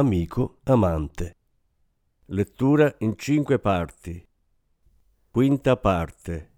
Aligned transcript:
amico, 0.00 0.58
amante. 0.64 1.36
Lettura 2.26 2.94
in 3.00 3.16
cinque 3.16 3.58
parti. 3.58 4.26
Quinta 5.30 5.76
parte. 5.76 6.49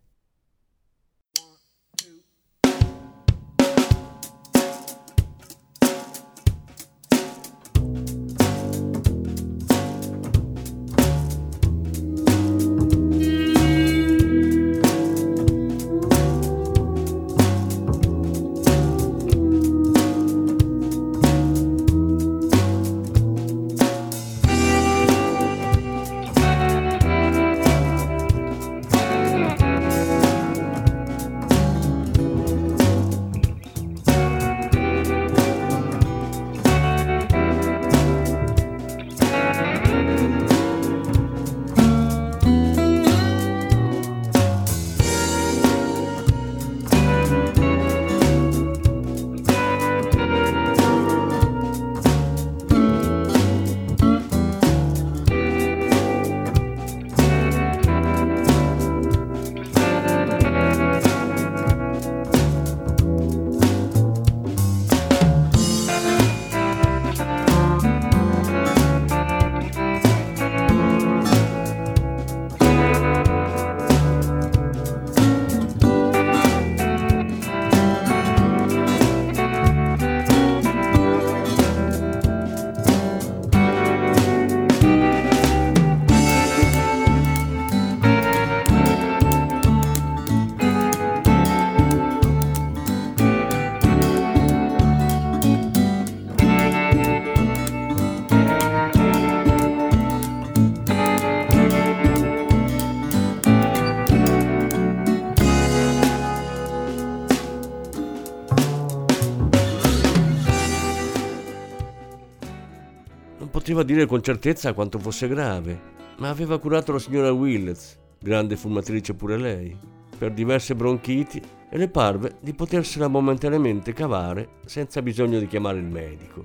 Poteva 113.73 113.83
dire 113.85 114.07
con 114.07 114.23
certezza 114.23 114.75
quanto 114.75 114.99
fosse 114.99 115.27
grave, 115.29 115.81
ma 116.19 116.29
aveva 116.29 116.59
curato 116.59 116.93
la 116.93 116.99
signora 116.99 117.33
Willets, 117.33 117.99
grande 118.21 118.55
fumatrice 118.57 119.15
pure 119.15 119.39
lei, 119.39 119.75
per 120.19 120.33
diverse 120.33 120.75
bronchiti 120.75 121.41
e 121.71 121.79
le 121.79 121.89
parve 121.89 122.37
di 122.41 122.53
potersela 122.53 123.09
momentaneamente 123.09 123.95
cavare 123.95 124.61
senza 124.67 125.01
bisogno 125.01 125.39
di 125.39 125.47
chiamare 125.47 125.79
il 125.79 125.87
medico. 125.87 126.45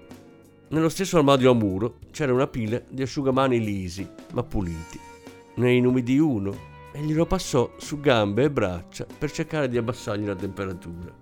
Nello 0.69 0.87
stesso 0.87 1.17
armadio 1.17 1.51
a 1.51 1.53
muro 1.53 1.97
c'era 2.11 2.31
una 2.31 2.47
pila 2.47 2.81
di 2.89 3.01
asciugamani 3.01 3.59
lisi, 3.59 4.07
ma 4.31 4.43
puliti. 4.43 4.97
Ne 5.55 5.73
inumidì 5.73 6.17
uno 6.19 6.55
e 6.93 7.01
glielo 7.01 7.25
passò 7.25 7.73
su 7.77 7.99
gambe 7.99 8.43
e 8.43 8.51
braccia 8.51 9.05
per 9.17 9.31
cercare 9.31 9.67
di 9.67 9.77
abbassargli 9.77 10.25
la 10.25 10.35
temperatura. 10.35 11.13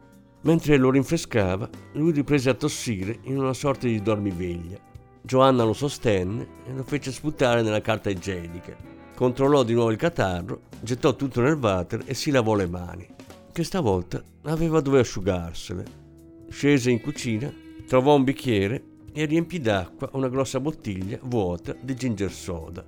Mentre 0.41 0.77
lo 0.77 0.91
rinfrescava, 0.91 1.67
lui 1.93 2.11
riprese 2.11 2.51
a 2.51 2.53
tossire 2.53 3.17
in 3.23 3.39
una 3.39 3.53
sorta 3.53 3.87
di 3.87 3.99
dormiveglia 3.99 4.93
Giovanna 5.25 5.63
lo 5.63 5.73
sostenne 5.73 6.47
e 6.67 6.73
lo 6.73 6.83
fece 6.83 7.11
sputare 7.11 7.63
nella 7.63 7.81
carta 7.81 8.11
igienica. 8.11 8.75
Controllò 9.15 9.63
di 9.63 9.73
nuovo 9.73 9.89
il 9.89 9.97
catarro, 9.97 10.61
gettò 10.79 11.15
tutto 11.15 11.41
nel 11.41 11.57
water 11.59 12.03
e 12.05 12.13
si 12.13 12.29
lavò 12.29 12.53
le 12.53 12.67
mani, 12.67 13.07
che 13.51 13.63
stavolta 13.63 14.21
aveva 14.43 14.81
dove 14.81 14.99
asciugarsele. 14.99 15.83
Scese 16.47 16.91
in 16.91 17.01
cucina, 17.01 17.51
trovò 17.87 18.13
un 18.13 18.23
bicchiere 18.23 18.83
e 19.13 19.25
riempì 19.25 19.59
d'acqua 19.59 20.11
una 20.13 20.29
grossa 20.29 20.59
bottiglia 20.59 21.17
vuota 21.23 21.75
di 21.81 21.95
ginger 21.95 22.31
soda. 22.31 22.85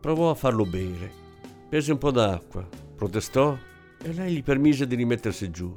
Provò 0.00 0.30
a 0.30 0.34
farlo 0.34 0.64
bere. 0.64 1.12
Prese 1.68 1.92
un 1.92 1.98
po' 1.98 2.12
d'acqua, 2.12 2.66
protestò 2.96 3.58
e 4.02 4.12
lei 4.14 4.36
gli 4.36 4.42
permise 4.42 4.86
di 4.86 4.94
rimettersi 4.94 5.50
giù. 5.50 5.76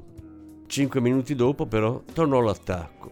Cinque 0.67 1.01
minuti 1.01 1.35
dopo, 1.35 1.65
però, 1.65 2.01
tornò 2.13 2.39
all'attacco 2.39 3.11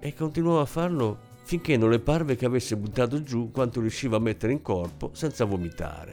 e 0.00 0.14
continuò 0.14 0.62
a 0.62 0.64
farlo 0.64 1.28
finché 1.50 1.76
non 1.76 1.90
le 1.90 1.98
parve 1.98 2.36
che 2.36 2.46
avesse 2.46 2.76
buttato 2.76 3.24
giù 3.24 3.50
quanto 3.50 3.80
riusciva 3.80 4.18
a 4.18 4.20
mettere 4.20 4.52
in 4.52 4.62
corpo 4.62 5.10
senza 5.14 5.44
vomitare. 5.44 6.12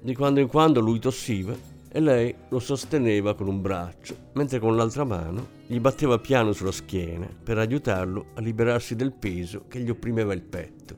Di 0.00 0.12
quando 0.12 0.40
in 0.40 0.48
quando 0.48 0.80
lui 0.80 0.98
tossiva 0.98 1.54
e 1.88 2.00
lei 2.00 2.34
lo 2.48 2.58
sosteneva 2.58 3.36
con 3.36 3.46
un 3.46 3.62
braccio, 3.62 4.16
mentre 4.32 4.58
con 4.58 4.74
l'altra 4.74 5.04
mano 5.04 5.46
gli 5.68 5.78
batteva 5.78 6.18
piano 6.18 6.50
sulla 6.50 6.72
schiena 6.72 7.28
per 7.44 7.58
aiutarlo 7.58 8.30
a 8.34 8.40
liberarsi 8.40 8.96
del 8.96 9.12
peso 9.12 9.66
che 9.68 9.78
gli 9.78 9.88
opprimeva 9.88 10.34
il 10.34 10.42
petto. 10.42 10.96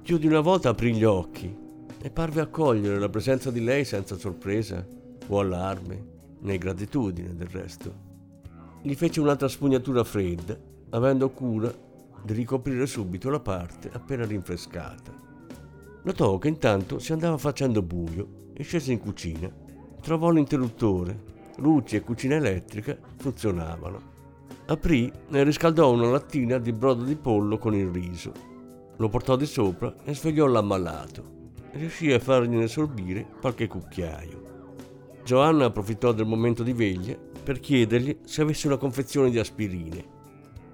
Più 0.00 0.16
di 0.18 0.28
una 0.28 0.38
volta 0.38 0.68
aprì 0.68 0.94
gli 0.94 1.02
occhi 1.02 1.52
e 2.00 2.10
parve 2.10 2.42
accogliere 2.42 3.00
la 3.00 3.08
presenza 3.08 3.50
di 3.50 3.64
lei 3.64 3.84
senza 3.84 4.16
sorpresa 4.16 4.86
o 5.26 5.40
allarme, 5.40 6.04
né 6.38 6.58
gratitudine 6.58 7.34
del 7.34 7.48
resto. 7.48 7.92
Gli 8.82 8.94
fece 8.94 9.18
un'altra 9.18 9.48
spugnatura 9.48 10.04
fredda, 10.04 10.56
avendo 10.90 11.28
cura 11.30 11.90
di 12.24 12.32
ricoprire 12.32 12.86
subito 12.86 13.30
la 13.30 13.40
parte 13.40 13.90
appena 13.92 14.24
rinfrescata. 14.24 15.12
Notò 16.04 16.38
che 16.38 16.48
intanto 16.48 16.98
si 16.98 17.12
andava 17.12 17.38
facendo 17.38 17.82
buio 17.82 18.50
e 18.54 18.62
scese 18.62 18.92
in 18.92 18.98
cucina. 18.98 19.50
Trovò 20.00 20.30
l'interruttore, 20.30 21.30
luci 21.56 21.96
e 21.96 22.00
cucina 22.00 22.36
elettrica 22.36 22.98
funzionavano. 23.16 24.10
Aprì 24.66 25.12
e 25.30 25.42
riscaldò 25.44 25.92
una 25.92 26.10
lattina 26.10 26.58
di 26.58 26.72
brodo 26.72 27.04
di 27.04 27.16
pollo 27.16 27.58
con 27.58 27.74
il 27.74 27.88
riso. 27.88 28.32
Lo 28.96 29.08
portò 29.08 29.36
di 29.36 29.46
sopra 29.46 29.94
e 30.04 30.14
svegliò 30.14 30.46
l'ammalato. 30.46 31.40
Riuscì 31.72 32.12
a 32.12 32.18
fargliene 32.18 32.68
sorbire 32.68 33.26
qualche 33.40 33.66
cucchiaio. 33.66 34.50
Giovanna 35.24 35.66
approfittò 35.66 36.12
del 36.12 36.26
momento 36.26 36.62
di 36.62 36.72
veglia 36.72 37.16
per 37.42 37.60
chiedergli 37.60 38.18
se 38.24 38.42
avesse 38.42 38.66
una 38.66 38.76
confezione 38.76 39.30
di 39.30 39.38
aspirine. 39.38 40.04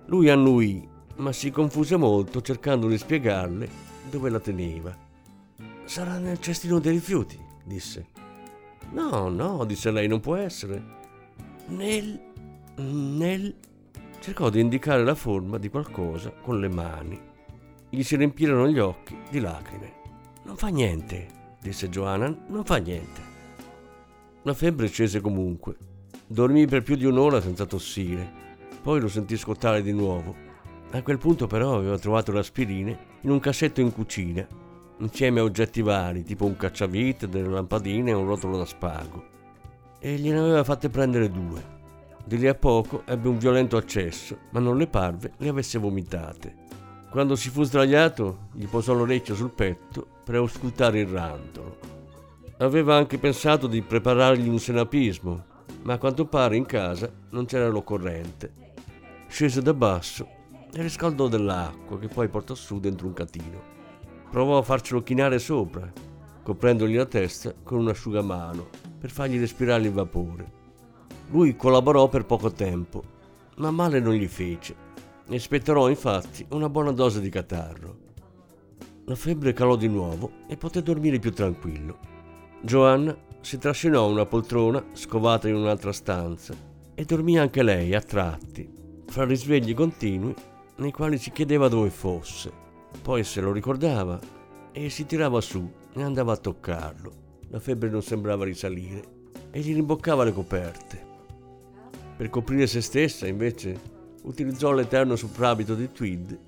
Lui 0.06 0.30
annuì 0.30 0.88
ma 1.18 1.32
si 1.32 1.50
confuse 1.50 1.96
molto 1.96 2.40
cercando 2.40 2.86
di 2.88 2.98
spiegarle 2.98 3.68
dove 4.10 4.30
la 4.30 4.40
teneva. 4.40 4.96
Sarà 5.84 6.18
nel 6.18 6.40
cestino 6.40 6.78
dei 6.78 6.92
rifiuti, 6.92 7.38
disse. 7.64 8.06
No, 8.92 9.28
no, 9.28 9.64
disse 9.64 9.90
lei, 9.90 10.06
non 10.06 10.20
può 10.20 10.36
essere. 10.36 10.82
Nel... 11.66 12.20
nel... 12.76 13.54
Cercò 14.20 14.50
di 14.50 14.60
indicare 14.60 15.04
la 15.04 15.14
forma 15.14 15.58
di 15.58 15.68
qualcosa 15.68 16.30
con 16.30 16.60
le 16.60 16.68
mani. 16.68 17.20
Gli 17.88 18.02
si 18.02 18.16
riempirono 18.16 18.68
gli 18.68 18.78
occhi 18.78 19.16
di 19.30 19.40
lacrime. 19.40 19.94
Non 20.44 20.56
fa 20.56 20.68
niente, 20.68 21.56
disse 21.60 21.88
Joanna, 21.88 22.34
non 22.48 22.64
fa 22.64 22.76
niente. 22.76 23.36
La 24.42 24.54
febbre 24.54 24.88
scese 24.88 25.20
comunque. 25.20 25.76
Dormì 26.26 26.66
per 26.66 26.82
più 26.82 26.96
di 26.96 27.04
un'ora 27.04 27.40
senza 27.40 27.66
tossire. 27.66 28.46
Poi 28.82 29.00
lo 29.00 29.08
sentì 29.08 29.36
scottare 29.36 29.82
di 29.82 29.92
nuovo 29.92 30.47
a 30.90 31.02
quel 31.02 31.18
punto 31.18 31.46
però 31.46 31.76
aveva 31.76 31.98
trovato 31.98 32.32
le 32.32 32.38
aspirine 32.38 32.98
in 33.20 33.30
un 33.30 33.40
cassetto 33.40 33.82
in 33.82 33.92
cucina, 33.92 34.46
insieme 34.98 35.40
a 35.40 35.42
oggetti 35.42 35.82
vari, 35.82 36.24
tipo 36.24 36.46
un 36.46 36.56
cacciavite, 36.56 37.28
delle 37.28 37.48
lampadine 37.48 38.10
e 38.10 38.14
un 38.14 38.26
rotolo 38.26 38.56
da 38.56 38.64
spago. 38.64 39.36
E 40.00 40.14
gliene 40.14 40.38
aveva 40.38 40.64
fatte 40.64 40.88
prendere 40.88 41.30
due. 41.30 41.76
Di 42.24 42.38
lì 42.38 42.48
a 42.48 42.54
poco 42.54 43.02
ebbe 43.04 43.28
un 43.28 43.36
violento 43.36 43.76
accesso, 43.76 44.38
ma 44.50 44.60
non 44.60 44.78
le 44.78 44.86
parve 44.86 45.32
le 45.36 45.48
avesse 45.48 45.78
vomitate. 45.78 46.66
Quando 47.10 47.36
si 47.36 47.50
fu 47.50 47.64
sdraiato, 47.64 48.48
gli 48.52 48.66
posò 48.66 48.94
l'orecchio 48.94 49.34
sul 49.34 49.50
petto 49.50 50.06
per 50.24 50.36
auscultare 50.36 51.00
il 51.00 51.08
rantolo. 51.08 51.78
Aveva 52.58 52.96
anche 52.96 53.18
pensato 53.18 53.66
di 53.66 53.82
preparargli 53.82 54.48
un 54.48 54.58
senapismo, 54.58 55.44
ma 55.82 55.94
a 55.94 55.98
quanto 55.98 56.26
pare 56.26 56.56
in 56.56 56.66
casa 56.66 57.10
non 57.30 57.44
c'era 57.44 57.68
l'occorrente. 57.68 58.52
Scese 59.26 59.62
da 59.62 59.74
basso 59.74 60.36
e 60.72 60.82
riscaldò 60.82 61.28
dell'acqua 61.28 61.98
che 61.98 62.08
poi 62.08 62.28
portò 62.28 62.54
su 62.54 62.78
dentro 62.80 63.06
un 63.06 63.12
catino. 63.12 63.76
Provò 64.30 64.58
a 64.58 64.62
farcelo 64.62 65.02
chinare 65.02 65.38
sopra, 65.38 65.90
coprendogli 66.42 66.96
la 66.96 67.06
testa 67.06 67.54
con 67.62 67.78
un 67.78 67.88
asciugamano 67.88 68.68
per 68.98 69.10
fargli 69.10 69.38
respirare 69.38 69.84
il 69.84 69.92
vapore. 69.92 70.52
Lui 71.30 71.56
collaborò 71.56 72.08
per 72.08 72.26
poco 72.26 72.52
tempo, 72.52 73.02
ma 73.56 73.70
male 73.70 74.00
non 74.00 74.14
gli 74.14 74.26
fece 74.26 74.86
e 75.28 75.38
spetterò 75.38 75.88
infatti 75.88 76.46
una 76.50 76.68
buona 76.68 76.92
dose 76.92 77.20
di 77.20 77.28
catarro. 77.28 78.06
La 79.04 79.14
febbre 79.14 79.52
calò 79.52 79.76
di 79.76 79.88
nuovo 79.88 80.32
e 80.48 80.56
poté 80.56 80.82
dormire 80.82 81.18
più 81.18 81.32
tranquillo. 81.32 81.98
Joanna 82.60 83.16
si 83.40 83.56
trascinò 83.58 84.08
una 84.08 84.26
poltrona 84.26 84.84
scovata 84.92 85.48
in 85.48 85.54
un'altra 85.54 85.92
stanza 85.92 86.54
e 86.94 87.04
dormì 87.04 87.38
anche 87.38 87.62
lei 87.62 87.94
a 87.94 88.00
tratti, 88.00 88.68
fra 89.06 89.24
risvegli 89.24 89.74
continui 89.74 90.34
nei 90.78 90.92
quali 90.92 91.18
si 91.18 91.30
chiedeva 91.30 91.68
dove 91.68 91.90
fosse. 91.90 92.50
Poi 93.02 93.24
se 93.24 93.40
lo 93.40 93.52
ricordava 93.52 94.18
e 94.72 94.90
si 94.90 95.06
tirava 95.06 95.40
su 95.40 95.70
e 95.92 96.02
andava 96.02 96.32
a 96.32 96.36
toccarlo. 96.36 97.26
La 97.48 97.60
febbre 97.60 97.88
non 97.88 98.02
sembrava 98.02 98.44
risalire 98.44 99.16
e 99.50 99.60
gli 99.60 99.74
rimboccava 99.74 100.24
le 100.24 100.32
coperte. 100.32 101.06
Per 102.16 102.30
coprire 102.30 102.66
se 102.66 102.80
stessa, 102.80 103.26
invece, 103.26 103.80
utilizzò 104.22 104.72
l'eterno 104.72 105.16
soprabito 105.16 105.74
di 105.74 105.90
tweed 105.90 106.38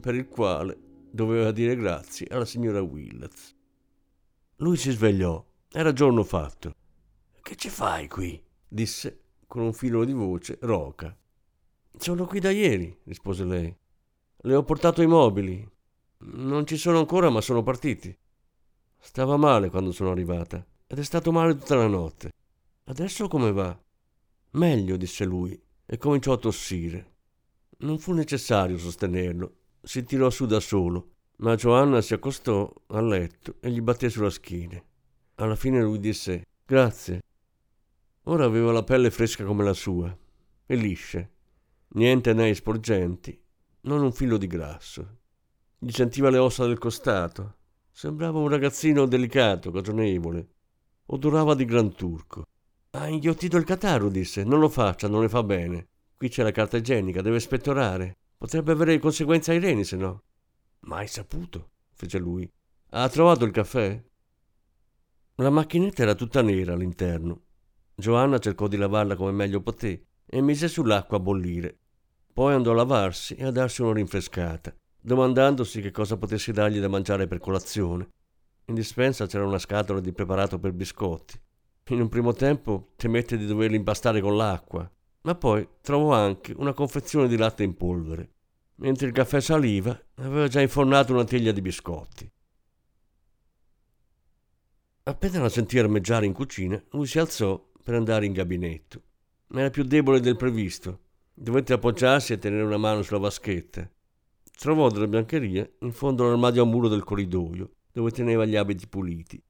per 0.00 0.14
il 0.14 0.26
quale 0.28 0.76
doveva 1.10 1.52
dire 1.52 1.76
grazie 1.76 2.26
alla 2.30 2.44
signora 2.44 2.80
Willets. 2.80 3.54
Lui 4.56 4.76
si 4.76 4.90
svegliò, 4.90 5.44
era 5.70 5.92
giorno 5.92 6.24
fatto. 6.24 6.74
Che 7.40 7.56
ci 7.56 7.68
fai 7.68 8.08
qui? 8.08 8.42
disse 8.66 9.20
con 9.46 9.62
un 9.62 9.72
filo 9.72 10.04
di 10.04 10.12
voce 10.12 10.58
roca. 10.62 11.16
Sono 11.96 12.26
qui 12.26 12.40
da 12.40 12.50
ieri, 12.50 12.96
rispose 13.04 13.44
lei. 13.44 13.76
Le 14.36 14.54
ho 14.54 14.62
portato 14.64 15.02
i 15.02 15.06
mobili. 15.06 15.68
Non 16.18 16.66
ci 16.66 16.76
sono 16.76 16.98
ancora, 16.98 17.30
ma 17.30 17.40
sono 17.40 17.62
partiti. 17.62 18.16
Stava 18.98 19.36
male 19.36 19.70
quando 19.70 19.92
sono 19.92 20.10
arrivata 20.10 20.64
ed 20.86 20.98
è 20.98 21.02
stato 21.02 21.32
male 21.32 21.56
tutta 21.56 21.74
la 21.74 21.86
notte. 21.86 22.30
Adesso 22.84 23.26
come 23.26 23.50
va? 23.50 23.76
Meglio, 24.52 24.96
disse 24.96 25.24
lui 25.24 25.60
e 25.86 25.96
cominciò 25.96 26.32
a 26.32 26.38
tossire. 26.38 27.14
Non 27.78 27.98
fu 27.98 28.12
necessario 28.12 28.78
sostenerlo, 28.78 29.54
si 29.82 30.04
tirò 30.04 30.30
su 30.30 30.46
da 30.46 30.60
solo, 30.60 31.14
ma 31.38 31.56
Giovanna 31.56 32.00
si 32.00 32.14
accostò 32.14 32.72
al 32.88 33.08
letto 33.08 33.56
e 33.60 33.70
gli 33.70 33.80
batté 33.80 34.08
sulla 34.08 34.30
schiena. 34.30 34.80
Alla 35.36 35.56
fine 35.56 35.82
lui 35.82 35.98
disse 35.98 36.44
grazie. 36.64 37.22
Ora 38.24 38.44
aveva 38.44 38.70
la 38.70 38.84
pelle 38.84 39.10
fresca 39.10 39.44
come 39.44 39.64
la 39.64 39.74
sua 39.74 40.16
e 40.66 40.76
lisce, 40.76 41.30
niente 41.94 42.32
nei 42.32 42.54
sporgenti, 42.54 43.38
non 43.82 44.02
un 44.02 44.12
filo 44.12 44.36
di 44.36 44.46
grasso. 44.46 45.18
Gli 45.78 45.90
sentiva 45.90 46.30
le 46.30 46.38
ossa 46.38 46.66
del 46.66 46.78
costato, 46.78 47.56
sembrava 47.90 48.38
un 48.38 48.48
ragazzino 48.48 49.06
delicato, 49.06 49.70
cagionevole. 49.70 50.48
Odorava 51.06 51.54
di 51.54 51.64
gran 51.64 51.92
turco. 51.94 52.44
Ha 52.90 53.08
inghiottito 53.08 53.56
il 53.56 53.64
catarro, 53.64 54.08
disse. 54.08 54.44
Non 54.44 54.60
lo 54.60 54.68
faccia, 54.68 55.08
non 55.08 55.22
le 55.22 55.28
fa 55.28 55.42
bene. 55.42 55.88
Qui 56.16 56.28
c'è 56.28 56.42
la 56.42 56.52
carta 56.52 56.76
igienica, 56.76 57.20
deve 57.20 57.40
spettorare. 57.40 58.18
Potrebbe 58.38 58.72
avere 58.72 58.98
conseguenze 58.98 59.52
ai 59.52 59.58
reni, 59.58 59.84
se 59.84 59.96
no. 59.96 60.22
Mai 60.80 61.06
saputo, 61.06 61.70
fece 61.92 62.18
lui. 62.18 62.50
Ha 62.90 63.08
trovato 63.08 63.44
il 63.44 63.50
caffè? 63.50 64.02
La 65.36 65.50
macchinetta 65.50 66.02
era 66.02 66.14
tutta 66.14 66.42
nera 66.42 66.74
all'interno. 66.74 67.42
Giovanna 67.94 68.38
cercò 68.38 68.68
di 68.68 68.76
lavarla 68.76 69.16
come 69.16 69.32
meglio 69.32 69.60
poté 69.60 70.06
e 70.26 70.40
mise 70.40 70.68
sull'acqua 70.68 71.16
a 71.16 71.20
bollire. 71.20 71.78
Poi 72.32 72.54
andò 72.54 72.70
a 72.70 72.74
lavarsi 72.74 73.34
e 73.34 73.44
a 73.44 73.50
darsi 73.50 73.82
una 73.82 73.92
rinfrescata, 73.92 74.74
domandandosi 74.98 75.82
che 75.82 75.90
cosa 75.90 76.16
potesse 76.16 76.52
dargli 76.52 76.80
da 76.80 76.88
mangiare 76.88 77.26
per 77.26 77.40
colazione. 77.40 78.08
In 78.66 78.74
dispensa 78.74 79.26
c'era 79.26 79.44
una 79.44 79.58
scatola 79.58 80.00
di 80.00 80.12
preparato 80.12 80.58
per 80.58 80.72
biscotti. 80.72 81.38
In 81.88 82.00
un 82.00 82.08
primo 82.08 82.32
tempo 82.32 82.92
temette 82.96 83.36
di 83.36 83.44
doverli 83.44 83.76
impastare 83.76 84.22
con 84.22 84.34
l'acqua, 84.34 84.90
ma 85.22 85.34
poi 85.34 85.68
trovò 85.82 86.14
anche 86.14 86.54
una 86.56 86.72
confezione 86.72 87.28
di 87.28 87.36
latte 87.36 87.64
in 87.64 87.76
polvere. 87.76 88.30
Mentre 88.76 89.08
il 89.08 89.12
caffè 89.12 89.40
saliva, 89.40 90.00
aveva 90.14 90.48
già 90.48 90.62
infornato 90.62 91.12
una 91.12 91.24
teglia 91.24 91.52
di 91.52 91.60
biscotti. 91.60 92.30
Appena 95.02 95.40
la 95.40 95.48
sentì 95.50 95.78
armeggiare 95.78 96.24
in 96.24 96.32
cucina, 96.32 96.82
lui 96.92 97.06
si 97.06 97.18
alzò 97.18 97.62
per 97.82 97.94
andare 97.94 98.24
in 98.24 98.32
gabinetto. 98.32 99.02
Ma 99.48 99.60
era 99.60 99.70
più 99.70 99.82
debole 99.82 100.20
del 100.20 100.36
previsto. 100.36 101.01
Dovette 101.34 101.72
appoggiarsi 101.72 102.32
e 102.32 102.38
tenere 102.38 102.62
una 102.62 102.76
mano 102.76 103.02
sulla 103.02 103.18
vaschetta. 103.18 103.90
Trovò 104.58 104.88
della 104.88 105.08
biancheria 105.08 105.68
in 105.80 105.92
fondo 105.92 106.24
all'armadio 106.24 106.62
a 106.62 106.66
muro 106.66 106.88
del 106.88 107.04
corridoio, 107.04 107.70
dove 107.90 108.10
teneva 108.10 108.44
gli 108.44 108.56
abiti 108.56 108.86
puliti. 108.86 109.42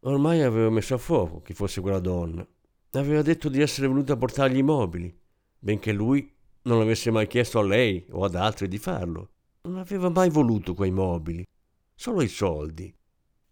Ormai 0.00 0.42
aveva 0.42 0.70
messo 0.70 0.94
a 0.94 0.98
fuoco 0.98 1.42
chi 1.42 1.52
fosse 1.52 1.80
quella 1.80 2.00
donna 2.00 2.46
Aveva 2.92 3.22
detto 3.22 3.48
di 3.48 3.60
essere 3.60 3.86
venuta 3.86 4.14
a 4.14 4.16
portargli 4.16 4.56
i 4.56 4.62
mobili, 4.62 5.16
benché 5.60 5.92
lui 5.92 6.28
non 6.62 6.80
avesse 6.80 7.12
mai 7.12 7.28
chiesto 7.28 7.60
a 7.60 7.62
lei 7.62 8.04
o 8.10 8.24
ad 8.24 8.34
altri 8.34 8.66
di 8.66 8.78
farlo. 8.78 9.30
Non 9.62 9.78
aveva 9.78 10.08
mai 10.08 10.28
voluto 10.28 10.74
quei 10.74 10.90
mobili, 10.90 11.46
solo 11.94 12.20
i 12.20 12.26
soldi. 12.26 12.92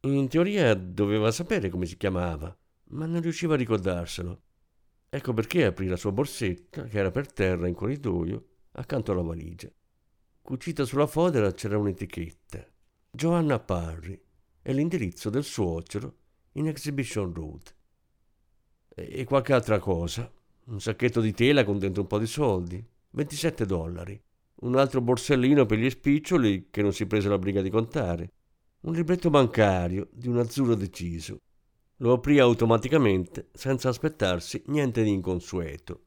In 0.01 0.29
teoria 0.29 0.75
doveva 0.75 1.31
sapere 1.31 1.69
come 1.69 1.87
si 1.87 1.97
chiamava, 1.97 2.57
ma 2.91 3.07
non 3.07 3.21
riusciva 3.21 3.55
a 3.55 3.59
ricordarselo. 3.59 4.43
Ecco 5.11 5.33
perché 5.33 5.65
aprì 5.65 5.87
la 5.87 5.97
sua 5.97 6.12
borsetta, 6.12 6.85
che 6.85 6.99
era 6.99 7.11
per 7.11 7.33
terra 7.33 7.67
in 7.67 7.75
corridoio, 7.75 8.47
accanto 8.73 9.12
alla 9.12 9.23
valigia. 9.23 9.71
Cucita 10.43 10.85
sulla 10.85 11.07
fodera 11.07 11.53
c'era 11.53 11.79
un'etichetta. 11.79 12.67
Joanna 13.11 13.59
Parry 13.59 14.21
e 14.61 14.73
l'indirizzo 14.73 15.31
del 15.31 15.45
suocero 15.45 16.17
in 16.53 16.69
Exhibition 16.69 17.33
Road 17.33 17.75
e 18.99 19.25
qualche 19.25 19.53
altra 19.53 19.79
cosa. 19.79 20.31
Un 20.67 20.81
sacchetto 20.81 21.21
di 21.21 21.33
tela 21.33 21.65
con 21.65 21.79
dentro 21.79 22.03
un 22.03 22.09
po' 22.09 22.19
di 22.19 22.27
soldi, 22.27 22.85
27 23.11 23.65
dollari. 23.65 24.21
Un 24.61 24.77
altro 24.77 25.00
borsellino 25.00 25.65
per 25.67 25.79
gli 25.79 25.88
spiccioli 25.88 26.69
che 26.71 26.83
non 26.83 26.93
si 26.93 27.07
prese 27.07 27.29
la 27.29 27.38
briga 27.38 27.62
di 27.62 27.71
contare. 27.71 28.33
Un 28.81 28.93
libretto 28.93 29.31
bancario 29.31 30.09
di 30.12 30.29
un 30.29 30.38
azzurro 30.38 30.75
deciso. 30.75 31.41
Lo 32.00 32.12
aprì 32.12 32.38
automaticamente 32.38 33.49
senza 33.52 33.88
aspettarsi 33.88 34.62
niente 34.67 35.02
di 35.02 35.11
inconsueto. 35.11 36.05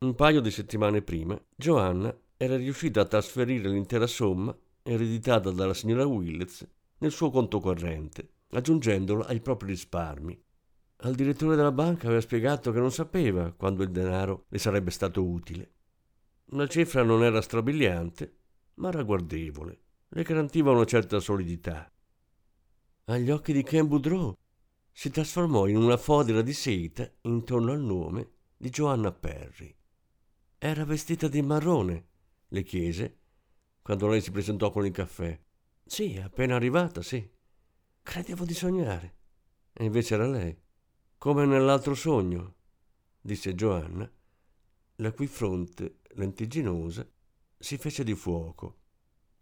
Un 0.00 0.14
paio 0.14 0.40
di 0.40 0.50
settimane 0.50 1.00
prima, 1.00 1.40
Joanna 1.56 2.14
era 2.36 2.56
riuscita 2.56 3.00
a 3.00 3.06
trasferire 3.06 3.70
l'intera 3.70 4.06
somma 4.06 4.54
ereditata 4.82 5.50
dalla 5.50 5.72
signora 5.72 6.04
Willets 6.04 6.66
nel 6.98 7.10
suo 7.10 7.30
conto 7.30 7.58
corrente, 7.58 8.28
aggiungendola 8.50 9.26
ai 9.26 9.40
propri 9.40 9.68
risparmi. 9.68 10.38
Al 11.04 11.14
direttore 11.14 11.56
della 11.56 11.72
banca 11.72 12.06
aveva 12.06 12.20
spiegato 12.20 12.70
che 12.70 12.78
non 12.78 12.92
sapeva 12.92 13.50
quando 13.52 13.82
il 13.82 13.90
denaro 13.90 14.44
le 14.48 14.58
sarebbe 14.58 14.90
stato 14.90 15.24
utile. 15.24 15.70
La 16.50 16.66
cifra 16.66 17.02
non 17.02 17.24
era 17.24 17.40
strabiliante, 17.40 18.36
ma 18.74 18.90
ragguardevole. 18.90 19.80
Le 20.08 20.22
garantiva 20.22 20.70
una 20.70 20.84
certa 20.84 21.18
solidità. 21.18 21.90
Agli 23.04 23.30
occhi 23.30 23.54
di 23.54 23.62
Ken 23.62 23.88
Boudreau 23.88 24.36
si 24.92 25.10
trasformò 25.10 25.66
in 25.66 25.76
una 25.76 25.96
fodera 25.96 26.42
di 26.42 26.52
seta 26.52 27.10
intorno 27.22 27.72
al 27.72 27.80
nome 27.80 28.30
di 28.56 28.68
Joanna 28.68 29.10
Perry. 29.10 29.74
Era 30.58 30.84
vestita 30.84 31.26
di 31.28 31.42
marrone, 31.42 32.08
le 32.48 32.62
chiese, 32.62 33.18
quando 33.82 34.06
lei 34.06 34.20
si 34.20 34.30
presentò 34.30 34.70
con 34.70 34.86
il 34.86 34.92
caffè. 34.92 35.38
Sì, 35.84 36.20
appena 36.22 36.54
arrivata, 36.54 37.02
sì. 37.02 37.28
Credevo 38.02 38.44
di 38.44 38.54
sognare. 38.54 39.16
E 39.72 39.84
invece 39.84 40.14
era 40.14 40.28
lei 40.28 40.56
come 41.22 41.46
nell'altro 41.46 41.94
sogno, 41.94 42.56
disse 43.20 43.54
Giovanna, 43.54 44.10
la 44.96 45.12
cui 45.12 45.28
fronte 45.28 46.00
lentigginosa 46.14 47.08
si 47.56 47.76
fece 47.76 48.02
di 48.02 48.16
fuoco. 48.16 48.80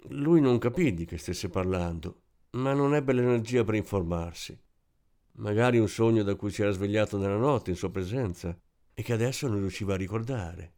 Lui 0.09 0.43
non 0.43 0.59
capì 0.59 0.93
di 0.93 1.07
che 1.07 1.17
stesse 1.17 1.49
parlando, 1.49 2.25
ma 2.51 2.75
non 2.75 2.95
ebbe 2.95 3.15
l'energia 3.15 3.65
per 3.65 3.77
informarsi. 3.77 4.63
Magari 5.33 5.79
un 5.79 5.89
sogno 5.89 6.23
da 6.23 6.35
cui 6.35 6.51
si 6.51 6.63
era 6.63 6.71
svegliato 6.71 7.17
nella 7.17 7.37
notte 7.37 7.71
in 7.71 7.77
sua 7.77 7.91
presenza 7.91 8.57
e 8.93 9.03
che 9.03 9.13
adesso 9.13 9.49
non 9.49 9.61
riusciva 9.61 9.95
a 9.95 9.97
ricordare. 9.97 10.75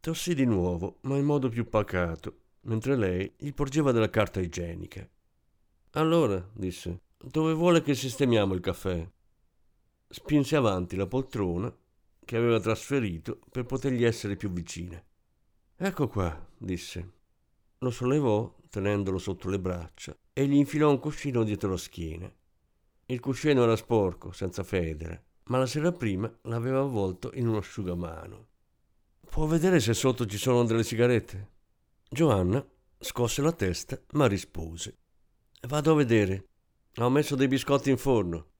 Tossì 0.00 0.34
di 0.34 0.44
nuovo, 0.44 0.98
ma 1.02 1.16
in 1.16 1.24
modo 1.24 1.48
più 1.48 1.68
pacato, 1.68 2.40
mentre 2.62 2.96
lei 2.96 3.32
gli 3.38 3.52
porgeva 3.52 3.90
della 3.90 4.10
carta 4.10 4.40
igienica. 4.40 5.08
Allora, 5.92 6.46
disse, 6.52 7.02
dove 7.16 7.54
vuole 7.54 7.82
che 7.82 7.94
sistemiamo 7.94 8.52
il 8.52 8.60
caffè? 8.60 9.08
Spinse 10.08 10.56
avanti 10.56 10.96
la 10.96 11.06
poltrona 11.06 11.74
che 12.24 12.36
aveva 12.36 12.60
trasferito 12.60 13.40
per 13.50 13.64
potergli 13.64 14.04
essere 14.04 14.36
più 14.36 14.50
vicina. 14.50 15.02
Ecco 15.76 16.08
qua, 16.08 16.48
disse. 16.56 17.12
Lo 17.78 17.90
sollevò 17.90 18.54
tenendolo 18.70 19.18
sotto 19.18 19.48
le 19.48 19.60
braccia 19.60 20.16
e 20.32 20.46
gli 20.46 20.54
infilò 20.54 20.90
un 20.90 20.98
cuscino 20.98 21.44
dietro 21.44 21.70
la 21.70 21.76
schiena. 21.76 22.32
Il 23.06 23.20
cuscino 23.20 23.62
era 23.62 23.76
sporco, 23.76 24.32
senza 24.32 24.62
federe, 24.62 25.24
ma 25.44 25.58
la 25.58 25.66
sera 25.66 25.92
prima 25.92 26.32
l'aveva 26.42 26.80
avvolto 26.80 27.30
in 27.34 27.46
un 27.46 27.56
asciugamano. 27.56 28.48
Può 29.28 29.46
vedere 29.46 29.78
se 29.80 29.92
sotto 29.92 30.24
ci 30.26 30.38
sono 30.38 30.64
delle 30.64 30.84
sigarette? 30.84 31.50
Giovanna 32.08 32.64
scosse 32.98 33.42
la 33.42 33.52
testa, 33.52 34.00
ma 34.12 34.26
rispose. 34.26 34.96
Vado 35.68 35.92
a 35.92 35.96
vedere. 35.96 36.48
Ho 36.98 37.10
messo 37.10 37.34
dei 37.34 37.48
biscotti 37.48 37.90
in 37.90 37.98
forno. 37.98 38.52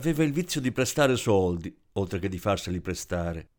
Aveva 0.00 0.24
il 0.24 0.32
vizio 0.32 0.62
di 0.62 0.72
prestare 0.72 1.14
soldi, 1.14 1.76
oltre 1.92 2.18
che 2.18 2.30
di 2.30 2.38
farseli 2.38 2.80
prestare. 2.80 3.50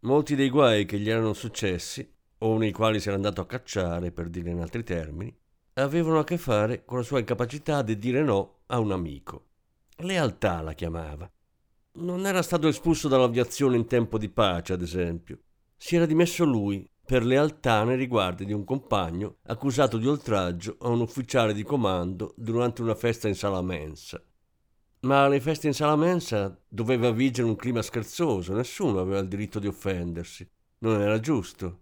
Molti 0.00 0.34
dei 0.34 0.48
guai 0.48 0.86
che 0.86 0.98
gli 0.98 1.10
erano 1.10 1.34
successi, 1.34 2.10
o 2.38 2.56
nei 2.56 2.72
quali 2.72 2.98
si 2.98 3.08
era 3.08 3.16
andato 3.16 3.42
a 3.42 3.46
cacciare, 3.46 4.10
per 4.10 4.30
dire 4.30 4.50
in 4.50 4.60
altri 4.60 4.84
termini, 4.84 5.36
avevano 5.74 6.18
a 6.18 6.24
che 6.24 6.38
fare 6.38 6.86
con 6.86 6.96
la 6.96 7.04
sua 7.04 7.18
incapacità 7.18 7.82
di 7.82 7.98
dire 7.98 8.22
no 8.22 8.60
a 8.68 8.78
un 8.78 8.90
amico. 8.90 9.48
Lealtà 9.96 10.62
la 10.62 10.72
chiamava. 10.72 11.30
Non 11.98 12.24
era 12.24 12.40
stato 12.40 12.68
espulso 12.68 13.08
dall'aviazione 13.08 13.76
in 13.76 13.86
tempo 13.86 14.16
di 14.16 14.30
pace, 14.30 14.72
ad 14.72 14.80
esempio. 14.80 15.40
Si 15.76 15.94
era 15.94 16.06
dimesso 16.06 16.44
lui 16.44 16.88
per 17.04 17.22
lealtà 17.22 17.84
nei 17.84 17.96
riguardi 17.96 18.46
di 18.46 18.54
un 18.54 18.64
compagno 18.64 19.40
accusato 19.42 19.98
di 19.98 20.06
oltraggio 20.06 20.78
a 20.80 20.88
un 20.88 21.00
ufficiale 21.02 21.52
di 21.52 21.64
comando 21.64 22.32
durante 22.38 22.80
una 22.80 22.94
festa 22.94 23.28
in 23.28 23.34
sala 23.34 23.60
mensa. 23.60 24.22
Ma 25.04 25.24
alle 25.24 25.40
feste 25.40 25.66
in 25.66 25.74
sala 25.74 25.96
mensa 25.96 26.56
doveva 26.68 27.10
vigere 27.10 27.48
un 27.48 27.56
clima 27.56 27.82
scherzoso, 27.82 28.54
nessuno 28.54 29.00
aveva 29.00 29.18
il 29.18 29.26
diritto 29.26 29.58
di 29.58 29.66
offendersi. 29.66 30.48
Non 30.78 31.00
era 31.00 31.18
giusto. 31.18 31.80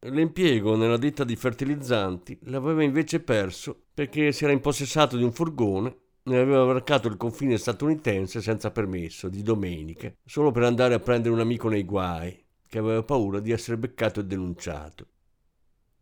L'impiego 0.00 0.74
nella 0.74 0.96
ditta 0.96 1.24
di 1.24 1.36
fertilizzanti 1.36 2.38
l'aveva 2.44 2.82
invece 2.82 3.20
perso 3.20 3.88
perché 3.92 4.32
si 4.32 4.44
era 4.44 4.52
impossessato 4.54 5.18
di 5.18 5.22
un 5.22 5.32
furgone 5.32 5.94
e 6.22 6.38
aveva 6.38 6.64
varcato 6.64 7.06
il 7.06 7.18
confine 7.18 7.58
statunitense 7.58 8.40
senza 8.40 8.70
permesso, 8.70 9.28
di 9.28 9.42
domenica, 9.42 10.10
solo 10.24 10.50
per 10.50 10.62
andare 10.62 10.94
a 10.94 11.00
prendere 11.00 11.34
un 11.34 11.40
amico 11.40 11.68
nei 11.68 11.84
guai, 11.84 12.42
che 12.66 12.78
aveva 12.78 13.02
paura 13.02 13.40
di 13.40 13.52
essere 13.52 13.76
beccato 13.76 14.20
e 14.20 14.24
denunciato. 14.24 15.06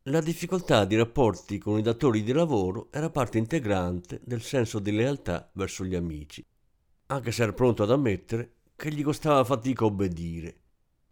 La 0.05 0.21
difficoltà 0.21 0.85
di 0.85 0.95
rapporti 0.95 1.59
con 1.59 1.77
i 1.77 1.83
datori 1.83 2.23
di 2.23 2.33
lavoro 2.33 2.87
era 2.93 3.11
parte 3.11 3.39
integrante 3.39 4.21
del 4.23 4.43
senso 4.43 4.79
di 4.79 4.93
lealtà 4.93 5.51
verso 5.55 5.85
gli 5.85 5.97
amici 5.97 6.45
anche 7.13 7.33
se 7.33 7.43
era 7.43 7.53
pronto 7.53 7.83
ad 7.83 7.91
ammettere 7.91 8.55
che 8.75 8.91
gli 8.91 9.03
costava 9.03 9.45
fatica 9.45 9.85
obbedire. 9.85 10.61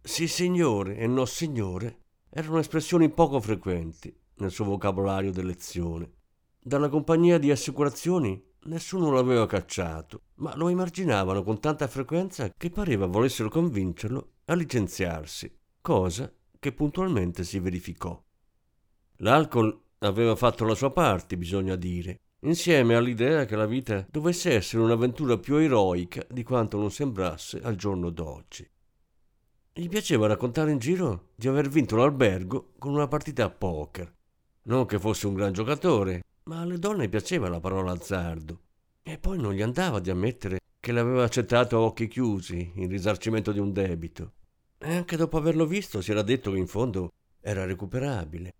Sì 0.01 0.27
signore 0.27 0.97
e 0.97 1.07
no 1.07 1.25
signore 1.25 1.99
erano 2.29 2.59
espressioni 2.59 3.09
poco 3.09 3.39
frequenti 3.39 4.13
nel 4.35 4.51
suo 4.51 4.65
vocabolario 4.65 5.31
d'elezione. 5.31 6.11
Dalla 6.59 6.89
compagnia 6.89 7.37
di 7.37 7.51
assicurazioni 7.51 8.41
nessuno 8.63 9.11
l'aveva 9.11 9.45
cacciato, 9.45 10.23
ma 10.35 10.55
lo 10.55 10.69
emarginavano 10.69 11.43
con 11.43 11.59
tanta 11.59 11.87
frequenza 11.87 12.51
che 12.55 12.69
pareva 12.69 13.05
volessero 13.05 13.49
convincerlo 13.49 14.33
a 14.45 14.55
licenziarsi, 14.55 15.55
cosa 15.81 16.31
che 16.59 16.71
puntualmente 16.71 17.43
si 17.43 17.59
verificò. 17.59 18.19
L'alcol 19.17 19.79
aveva 19.99 20.35
fatto 20.35 20.65
la 20.65 20.75
sua 20.75 20.91
parte, 20.91 21.37
bisogna 21.37 21.75
dire, 21.75 22.21
insieme 22.43 22.95
all'idea 22.95 23.45
che 23.45 23.55
la 23.55 23.67
vita 23.67 24.05
dovesse 24.09 24.53
essere 24.53 24.81
un'avventura 24.81 25.37
più 25.37 25.55
eroica 25.55 26.25
di 26.27 26.43
quanto 26.43 26.77
non 26.77 26.89
sembrasse 26.89 27.61
al 27.61 27.75
giorno 27.75 28.09
d'oggi. 28.09 28.67
Gli 29.73 29.87
piaceva 29.87 30.27
raccontare 30.27 30.71
in 30.71 30.79
giro 30.79 31.29
di 31.35 31.47
aver 31.47 31.69
vinto 31.69 31.95
l'albergo 31.95 32.73
con 32.77 32.93
una 32.93 33.07
partita 33.07 33.45
a 33.45 33.49
poker. 33.49 34.11
Non 34.63 34.85
che 34.85 34.99
fosse 34.99 35.27
un 35.27 35.35
gran 35.35 35.53
giocatore, 35.53 36.23
ma 36.43 36.61
alle 36.61 36.79
donne 36.79 37.09
piaceva 37.09 37.47
la 37.47 37.59
parola 37.59 37.91
azzardo. 37.91 38.59
E 39.03 39.17
poi 39.17 39.39
non 39.39 39.53
gli 39.53 39.61
andava 39.61 39.99
di 39.99 40.09
ammettere 40.09 40.59
che 40.79 40.91
l'aveva 40.91 41.23
accettato 41.23 41.77
a 41.77 41.81
occhi 41.81 42.07
chiusi 42.07 42.71
in 42.75 42.89
risarcimento 42.89 43.51
di 43.51 43.59
un 43.59 43.71
debito. 43.71 44.33
E 44.77 44.95
anche 44.95 45.15
dopo 45.15 45.37
averlo 45.37 45.65
visto 45.65 46.01
si 46.01 46.11
era 46.11 46.23
detto 46.23 46.51
che 46.51 46.57
in 46.57 46.67
fondo 46.67 47.13
era 47.39 47.65
recuperabile. 47.65 48.53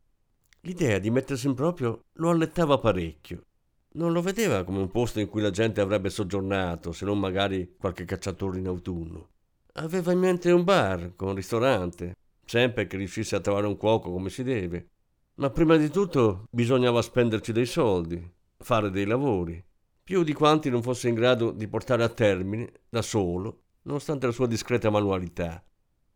L'idea 0.62 1.00
di 1.00 1.10
mettersi 1.10 1.48
in 1.48 1.56
proprio 1.56 2.04
lo 2.14 2.30
allettava 2.30 2.78
parecchio 2.78 3.46
non 3.94 4.14
lo 4.14 4.22
vedeva 4.22 4.64
come 4.64 4.80
un 4.80 4.90
posto 4.90 5.20
in 5.20 5.28
cui 5.28 5.42
la 5.42 5.50
gente 5.50 5.82
avrebbe 5.82 6.10
soggiornato, 6.10 6.92
se 6.92 7.06
non 7.06 7.20
magari 7.20 7.76
qualche 7.78 8.06
cacciatore 8.06 8.60
in 8.60 8.68
autunno. 8.68 9.30
Aveva 9.74 10.12
in 10.12 10.20
mente 10.20 10.52
un 10.52 10.64
bar 10.64 11.14
con 11.16 11.30
un 11.30 11.36
ristorante, 11.36 12.16
sempre 12.46 12.88
che 12.88 12.98
riuscisse 12.98 13.36
a 13.36 13.40
trovare 13.42 13.68
un 13.68 13.78
cuoco 13.78 14.12
come 14.12 14.30
si 14.30 14.44
deve. 14.44 14.88
Ma 15.36 15.50
prima 15.50 15.76
di 15.78 15.90
tutto 15.90 16.46
bisognava 16.52 17.02
spenderci 17.02 17.52
dei 17.52 17.66
soldi, 17.66 18.32
fare 18.58 18.92
dei 18.92 19.06
lavori, 19.06 19.64
più 20.04 20.24
di 20.24 20.34
quanti 20.34 20.70
non 20.70 20.82
fosse 20.82 21.10
in 21.10 21.16
grado 21.16 21.52
di 21.52 21.68
portare 21.68 22.04
a 22.04 22.10
termine 22.10 22.72
da 22.90 23.02
solo, 23.02 23.62
nonostante 23.84 24.26
la 24.26 24.32
sua 24.32 24.48
discreta 24.48 24.90
manualità. 24.90 25.64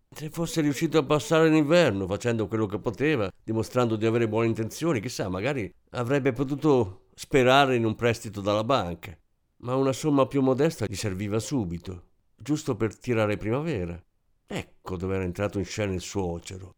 Se 0.10 0.30
fosse 0.30 0.62
riuscito 0.62 0.98
a 0.98 1.04
passare 1.04 1.50
l'inverno 1.50 2.08
facendo 2.08 2.48
quello 2.48 2.68
che 2.68 2.80
poteva, 2.80 3.30
dimostrando 3.44 3.96
di 3.96 4.06
avere 4.06 4.28
buone 4.28 4.48
intenzioni, 4.48 5.02
chissà, 5.02 5.28
magari 5.30 5.70
avrebbe 5.92 6.32
potuto 6.32 7.05
sperare 7.16 7.78
in 7.78 7.86
un 7.86 7.96
prestito 7.96 8.42
dalla 8.42 8.66
banca, 8.66 9.18
ma 9.60 9.76
una 9.76 9.94
somma 9.94 10.28
più 10.28 10.42
modesta 10.42 10.86
gli 10.86 10.96
serviva 10.96 11.40
subito, 11.40 12.04
giusto 12.36 12.76
per 12.76 12.98
tirare 12.98 13.38
primavera. 13.38 14.00
Ecco 14.46 14.98
dove 14.98 15.16
era 15.16 15.24
entrato 15.24 15.58
in 15.58 15.66
scena 15.66 15.94
il 15.94 16.02
suocero. 16.02 16.76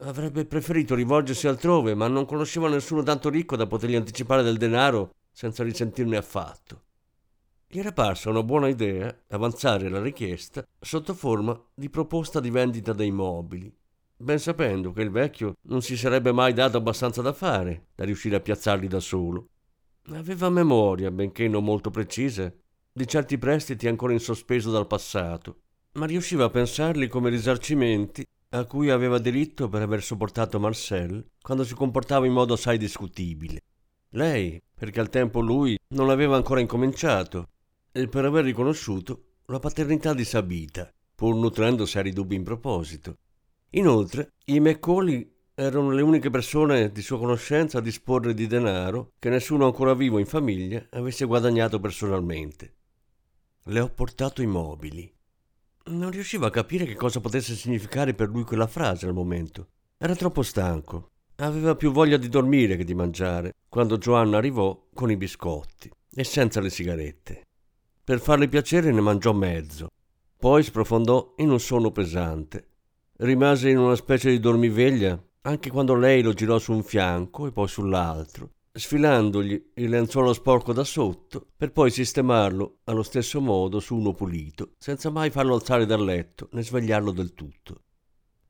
Avrebbe 0.00 0.44
preferito 0.44 0.94
rivolgersi 0.94 1.48
altrove, 1.48 1.94
ma 1.94 2.06
non 2.06 2.26
conosceva 2.26 2.68
nessuno 2.68 3.02
tanto 3.02 3.30
ricco 3.30 3.56
da 3.56 3.66
potergli 3.66 3.94
anticipare 3.94 4.42
del 4.42 4.58
denaro 4.58 5.14
senza 5.32 5.64
risentirne 5.64 6.16
affatto. 6.16 6.82
Gli 7.66 7.78
era 7.78 7.92
parsa 7.92 8.28
una 8.28 8.42
buona 8.42 8.68
idea 8.68 9.16
avanzare 9.28 9.88
la 9.88 10.02
richiesta 10.02 10.62
sotto 10.78 11.14
forma 11.14 11.58
di 11.72 11.88
proposta 11.88 12.38
di 12.38 12.50
vendita 12.50 12.92
dei 12.92 13.10
mobili, 13.10 13.74
ben 14.14 14.38
sapendo 14.38 14.92
che 14.92 15.00
il 15.00 15.10
vecchio 15.10 15.54
non 15.62 15.80
si 15.80 15.96
sarebbe 15.96 16.32
mai 16.32 16.52
dato 16.52 16.76
abbastanza 16.76 17.22
da 17.22 17.32
fare 17.32 17.86
da 17.94 18.04
riuscire 18.04 18.36
a 18.36 18.40
piazzarli 18.40 18.86
da 18.86 19.00
solo. 19.00 19.48
Aveva 20.10 20.50
memoria, 20.50 21.10
benché 21.10 21.46
non 21.46 21.64
molto 21.64 21.90
precisa, 21.90 22.52
di 22.92 23.06
certi 23.06 23.38
prestiti 23.38 23.86
ancora 23.86 24.12
in 24.12 24.18
sospeso 24.18 24.70
dal 24.70 24.86
passato, 24.86 25.60
ma 25.92 26.06
riusciva 26.06 26.44
a 26.44 26.50
pensarli 26.50 27.06
come 27.06 27.30
risarcimenti 27.30 28.26
a 28.50 28.64
cui 28.64 28.90
aveva 28.90 29.18
diritto 29.18 29.68
per 29.68 29.80
aver 29.80 30.02
sopportato 30.02 30.60
Marcel 30.60 31.24
quando 31.40 31.64
si 31.64 31.74
comportava 31.74 32.26
in 32.26 32.32
modo 32.32 32.54
assai 32.54 32.78
discutibile. 32.78 33.62
Lei, 34.10 34.60
perché 34.74 35.00
al 35.00 35.08
tempo 35.08 35.40
lui 35.40 35.78
non 35.88 36.10
aveva 36.10 36.36
ancora 36.36 36.60
incominciato, 36.60 37.48
e 37.92 38.08
per 38.08 38.24
aver 38.24 38.44
riconosciuto 38.44 39.24
la 39.46 39.58
paternità 39.58 40.12
di 40.12 40.24
Sabita, 40.24 40.92
pur 41.14 41.36
nutrendo 41.36 41.86
seri 41.86 42.12
dubbi 42.12 42.34
in 42.34 42.42
proposito. 42.42 43.18
Inoltre, 43.70 44.32
i 44.46 44.60
Macaulay 44.60 45.31
erano 45.54 45.90
le 45.90 46.00
uniche 46.00 46.30
persone 46.30 46.90
di 46.90 47.02
sua 47.02 47.18
conoscenza 47.18 47.78
a 47.78 47.82
disporre 47.82 48.32
di 48.32 48.46
denaro 48.46 49.12
che 49.18 49.28
nessuno 49.28 49.66
ancora 49.66 49.94
vivo 49.94 50.18
in 50.18 50.26
famiglia 50.26 50.86
avesse 50.90 51.26
guadagnato 51.26 51.78
personalmente. 51.78 52.74
Le 53.64 53.80
ho 53.80 53.88
portato 53.88 54.40
i 54.40 54.46
mobili. 54.46 55.12
Non 55.84 56.10
riusciva 56.10 56.46
a 56.46 56.50
capire 56.50 56.84
che 56.86 56.94
cosa 56.94 57.20
potesse 57.20 57.54
significare 57.54 58.14
per 58.14 58.28
lui 58.28 58.44
quella 58.44 58.66
frase 58.66 59.06
al 59.06 59.12
momento. 59.12 59.68
Era 59.98 60.16
troppo 60.16 60.42
stanco. 60.42 61.10
Aveva 61.36 61.74
più 61.76 61.92
voglia 61.92 62.16
di 62.16 62.28
dormire 62.28 62.76
che 62.76 62.84
di 62.84 62.94
mangiare 62.94 63.54
quando 63.68 63.98
Joanna 63.98 64.38
arrivò 64.38 64.88
con 64.94 65.10
i 65.10 65.16
biscotti 65.16 65.90
e 66.14 66.24
senza 66.24 66.60
le 66.60 66.70
sigarette. 66.70 67.46
Per 68.04 68.20
farle 68.20 68.48
piacere 68.48 68.90
ne 68.90 69.00
mangiò 69.00 69.32
mezzo. 69.32 69.88
Poi 70.36 70.62
sprofondò 70.62 71.34
in 71.38 71.50
un 71.50 71.60
sonno 71.60 71.90
pesante. 71.90 72.68
Rimase 73.18 73.70
in 73.70 73.78
una 73.78 73.94
specie 73.94 74.30
di 74.30 74.40
dormiveglia 74.40 75.22
anche 75.42 75.70
quando 75.70 75.94
lei 75.94 76.22
lo 76.22 76.32
girò 76.32 76.58
su 76.58 76.72
un 76.72 76.82
fianco 76.84 77.46
e 77.46 77.52
poi 77.52 77.66
sull'altro, 77.66 78.50
sfilandogli 78.72 79.70
il 79.74 79.88
lenzuolo 79.88 80.32
sporco 80.32 80.72
da 80.72 80.84
sotto 80.84 81.48
per 81.56 81.72
poi 81.72 81.90
sistemarlo 81.90 82.78
allo 82.84 83.02
stesso 83.02 83.40
modo 83.40 83.80
su 83.80 83.96
uno 83.96 84.12
pulito, 84.12 84.72
senza 84.78 85.10
mai 85.10 85.30
farlo 85.30 85.54
alzare 85.54 85.84
dal 85.84 86.04
letto 86.04 86.48
né 86.52 86.62
svegliarlo 86.62 87.10
del 87.10 87.34
tutto. 87.34 87.82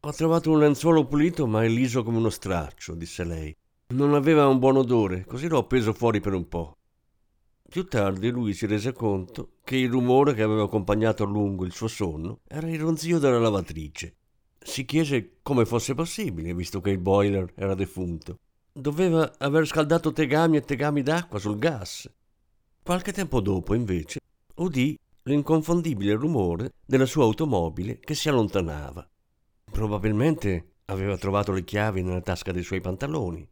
Ho 0.01 0.13
trovato 0.13 0.51
un 0.51 0.59
lenzuolo 0.59 1.07
pulito 1.07 1.47
ma 1.47 1.65
è 1.65 1.69
liso 1.69 2.03
come 2.03 2.19
uno 2.19 2.31
straccio, 2.31 2.95
disse 2.95 3.25
lei. 3.25 3.57
Non 3.95 4.15
aveva 4.15 4.47
un 4.47 4.59
buon 4.59 4.77
odore, 4.77 5.25
così 5.25 5.49
l'ho 5.49 5.59
appeso 5.59 5.93
fuori 5.93 6.21
per 6.21 6.35
un 6.35 6.47
po'. 6.47 6.77
Più 7.69 7.87
tardi 7.87 8.29
lui 8.29 8.53
si 8.53 8.67
rese 8.67 8.93
conto 8.93 9.55
che 9.65 9.77
il 9.77 9.91
rumore 9.91 10.35
che 10.35 10.43
aveva 10.43 10.65
accompagnato 10.65 11.23
a 11.23 11.27
lungo 11.27 11.65
il 11.65 11.73
suo 11.73 11.89
sonno 11.89 12.41
era 12.47 12.69
il 12.69 12.79
ronzio 12.79 13.19
della 13.19 13.39
lavatrice. 13.39 14.17
Si 14.65 14.85
chiese 14.85 15.39
come 15.43 15.65
fosse 15.65 15.95
possibile, 15.95 16.55
visto 16.55 16.81
che 16.81 16.91
il 16.91 16.99
boiler 16.99 17.53
era 17.55 17.75
defunto. 17.75 18.39
Doveva 18.73 19.33
aver 19.39 19.67
scaldato 19.67 20.13
tegami 20.13 20.57
e 20.57 20.63
tegami 20.63 21.03
d'acqua 21.03 21.39
sul 21.39 21.59
gas. 21.59 22.11
Qualche 22.83 23.13
tempo 23.13 23.41
dopo, 23.41 23.75
invece, 23.75 24.21
udì 24.57 24.99
l'inconfondibile 25.25 26.15
rumore 26.15 26.73
della 26.85 27.07
sua 27.07 27.25
automobile 27.25 27.99
che 27.99 28.15
si 28.15 28.29
allontanava. 28.29 29.09
Probabilmente 29.71 30.75
aveva 30.87 31.17
trovato 31.17 31.53
le 31.53 31.65
chiavi 31.65 32.03
nella 32.03 32.21
tasca 32.21 32.53
dei 32.53 32.63
suoi 32.63 32.81
pantaloni. 32.81 33.47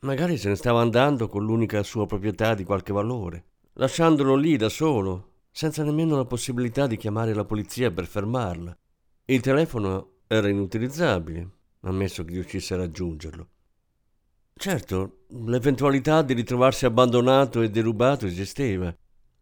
Magari 0.00 0.36
se 0.36 0.48
ne 0.48 0.54
stava 0.54 0.80
andando 0.80 1.28
con 1.28 1.44
l'unica 1.44 1.82
sua 1.82 2.06
proprietà 2.06 2.54
di 2.54 2.64
qualche 2.64 2.92
valore 2.92 3.44
lasciandolo 3.78 4.34
lì 4.34 4.56
da 4.56 4.68
solo, 4.68 5.34
senza 5.50 5.84
nemmeno 5.84 6.16
la 6.16 6.24
possibilità 6.24 6.86
di 6.86 6.96
chiamare 6.96 7.32
la 7.32 7.44
polizia 7.44 7.90
per 7.90 8.06
fermarla. 8.06 8.76
Il 9.24 9.40
telefono 9.40 10.17
era 10.28 10.48
inutilizzabile, 10.48 11.48
ammesso 11.80 12.24
che 12.24 12.34
riuscisse 12.34 12.74
a 12.74 12.76
raggiungerlo. 12.76 13.48
Certo, 14.54 15.24
l'eventualità 15.28 16.22
di 16.22 16.34
ritrovarsi 16.34 16.86
abbandonato 16.86 17.62
e 17.62 17.70
derubato 17.70 18.26
esisteva, 18.26 18.94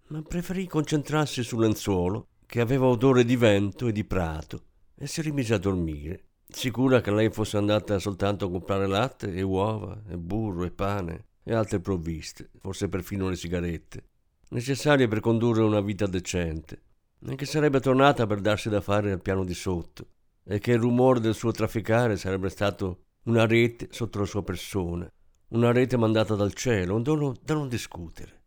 ma 0.09 0.23
preferì 0.23 0.67
concentrarsi 0.67 1.43
sul 1.43 1.61
lenzuolo, 1.61 2.29
che 2.47 2.61
aveva 2.61 2.87
odore 2.87 3.25
di 3.25 3.37
vento 3.37 3.89
e 3.89 3.93
di 3.93 4.05
prato, 4.05 4.63
e 4.95 5.07
si 5.07 5.21
rimise 5.21 5.53
a 5.53 5.59
dormire, 5.59 6.29
sicura 6.49 7.03
che 7.03 7.11
lei 7.11 7.31
fosse 7.31 7.59
andata 7.59 7.99
soltanto 7.99 8.47
a 8.47 8.51
comprare 8.51 8.87
latte 8.87 9.33
e 9.35 9.43
uova 9.43 10.01
e 10.09 10.17
burro 10.17 10.65
e 10.65 10.71
pane 10.71 11.27
e 11.43 11.53
altre 11.53 11.81
provviste, 11.81 12.51
forse 12.61 12.89
perfino 12.89 13.29
le 13.29 13.37
sigarette 13.37 14.05
necessarie 14.49 15.09
per 15.09 15.21
condurre 15.21 15.63
una 15.63 15.81
vita 15.81 16.07
decente, 16.07 16.83
e 17.27 17.35
che 17.35 17.47
sarebbe 17.47 17.81
tornata 17.81 18.27
per 18.27 18.41
darsi 18.41 18.69
da 18.69 18.81
fare 18.81 19.11
al 19.11 19.23
piano 19.23 19.45
di 19.45 19.55
sotto, 19.55 20.07
e 20.49 20.59
che 20.59 20.73
il 20.73 20.79
rumore 20.79 21.21
del 21.21 21.35
suo 21.35 21.51
trafficare 21.51 22.17
sarebbe 22.17 22.49
stato 22.49 23.07
una 23.25 23.47
rete 23.47 23.89
sotto 23.91 24.21
la 24.21 24.25
sua 24.25 24.43
persona, 24.43 25.11
una 25.49 25.73
rete 25.73 25.97
mandata 25.97 26.35
dal 26.35 26.55
cielo, 26.55 26.95
un 26.95 27.03
dono 27.03 27.35
da 27.43 27.55
non 27.55 27.69
discutere. 27.69 28.43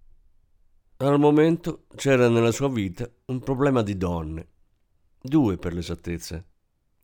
Al 0.97 1.19
momento 1.19 1.85
c'era 1.95 2.29
nella 2.29 2.51
sua 2.51 2.69
vita 2.69 3.09
un 3.25 3.39
problema 3.39 3.81
di 3.81 3.97
donne, 3.97 4.47
due 5.21 5.57
per 5.57 5.73
l'esattezza, 5.73 6.43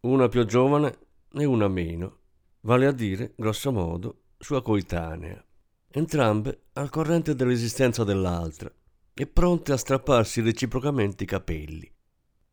una 0.01 0.27
più 0.27 0.45
giovane 0.45 0.97
e 1.33 1.45
una 1.45 1.67
meno, 1.67 2.19
vale 2.61 2.87
a 2.87 2.91
dire, 2.91 3.33
grosso 3.35 3.71
modo, 3.71 4.23
sua 4.37 4.61
coetanea, 4.61 5.43
entrambe 5.91 6.67
al 6.73 6.89
corrente 6.89 7.35
dell'esistenza 7.35 8.03
dell'altra, 8.03 8.71
e 9.17 9.27
pronte 9.27 9.71
a 9.71 9.77
strapparsi 9.77 10.41
reciprocamente 10.41 11.23
i 11.23 11.27
capelli. 11.27 11.89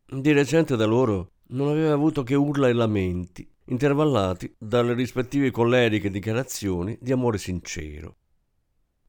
Di 0.05 0.31
recente 0.31 0.77
da 0.77 0.85
loro 0.85 1.33
non 1.53 1.69
aveva 1.69 1.93
avuto 1.93 2.23
che 2.23 2.35
urla 2.35 2.67
e 2.67 2.73
lamenti, 2.73 3.47
intervallati 3.65 4.53
dalle 4.57 4.93
rispettive 4.93 5.51
colleriche 5.51 6.09
dichiarazioni 6.09 6.97
di 6.99 7.11
amore 7.11 7.37
sincero. 7.37 8.17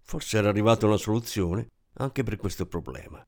Forse 0.02 0.38
era 0.38 0.48
arrivata 0.48 0.86
una 0.86 0.96
soluzione 0.96 1.68
anche 1.94 2.22
per 2.22 2.36
questo 2.36 2.66
problema. 2.66 3.24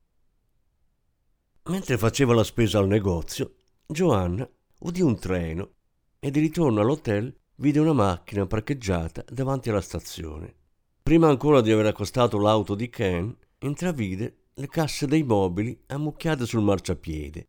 Mentre 1.69 1.99
faceva 1.99 2.35
la 2.35 2.45
spesa 2.45 2.79
al 2.79 2.87
negozio, 2.87 3.57
Giovanna 3.87 4.49
udì 4.81 5.01
un 5.01 5.19
treno 5.19 5.71
e 6.19 6.31
di 6.31 6.41
ritorno 6.41 6.81
all'hotel 6.81 7.35
vide 7.57 7.81
una 7.81 7.95
macchina 7.95 8.47
parcheggiata 8.47 9.25
davanti 9.29 9.71
alla 9.71 9.81
stazione. 9.81 10.55
Prima 11.03 11.29
ancora 11.29 11.61
di 11.61 11.73
aver 11.73 11.87
accostato 11.87 12.39
l'auto 12.39 12.75
di 12.75 12.89
Ken, 12.91 13.35
intravide 13.61 14.49
le 14.55 14.69
casse 14.69 15.07
dei 15.07 15.23
mobili 15.23 15.81
ammucchiate 15.87 16.45
sul 16.45 16.63
marciapiede. 16.63 17.49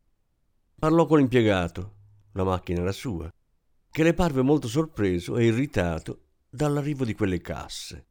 Parlò 0.80 1.08
con 1.08 1.18
l'impiegato, 1.18 1.94
la 2.34 2.44
macchina 2.44 2.82
era 2.82 2.92
sua, 2.92 3.28
che 3.90 4.04
le 4.04 4.14
parve 4.14 4.44
molto 4.44 4.68
sorpreso 4.68 5.36
e 5.36 5.46
irritato 5.46 6.26
dall'arrivo 6.48 7.04
di 7.04 7.16
quelle 7.16 7.42
casse. 7.42 8.06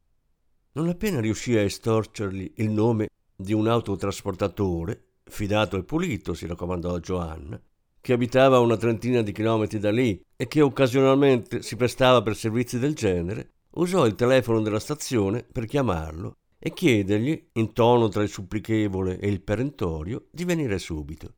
Non 0.73 0.89
appena 0.89 1.21
riuscì 1.21 1.55
a 1.55 1.61
estorcergli 1.61 2.55
il 2.57 2.69
nome 2.69 3.07
di 3.33 3.53
un 3.53 3.69
autotrasportatore, 3.69 5.19
fidato 5.23 5.77
e 5.77 5.85
pulito, 5.85 6.33
si 6.33 6.45
raccomandò 6.45 6.93
a 6.93 6.99
Joanna, 6.99 7.57
che 8.01 8.11
abitava 8.11 8.57
a 8.57 8.59
una 8.59 8.75
trentina 8.75 9.21
di 9.21 9.31
chilometri 9.31 9.79
da 9.79 9.89
lì 9.89 10.21
e 10.35 10.47
che 10.49 10.59
occasionalmente 10.59 11.61
si 11.61 11.77
prestava 11.77 12.21
per 12.21 12.35
servizi 12.35 12.79
del 12.79 12.95
genere, 12.95 13.53
usò 13.75 14.05
il 14.05 14.15
telefono 14.15 14.59
della 14.59 14.81
stazione 14.81 15.41
per 15.49 15.67
chiamarlo 15.67 16.35
e 16.59 16.73
chiedergli, 16.73 17.51
in 17.53 17.71
tono 17.71 18.09
tra 18.09 18.23
il 18.23 18.29
supplichevole 18.29 19.19
e 19.19 19.29
il 19.29 19.41
perentorio, 19.41 20.27
di 20.31 20.43
venire 20.43 20.79
subito. 20.79 21.36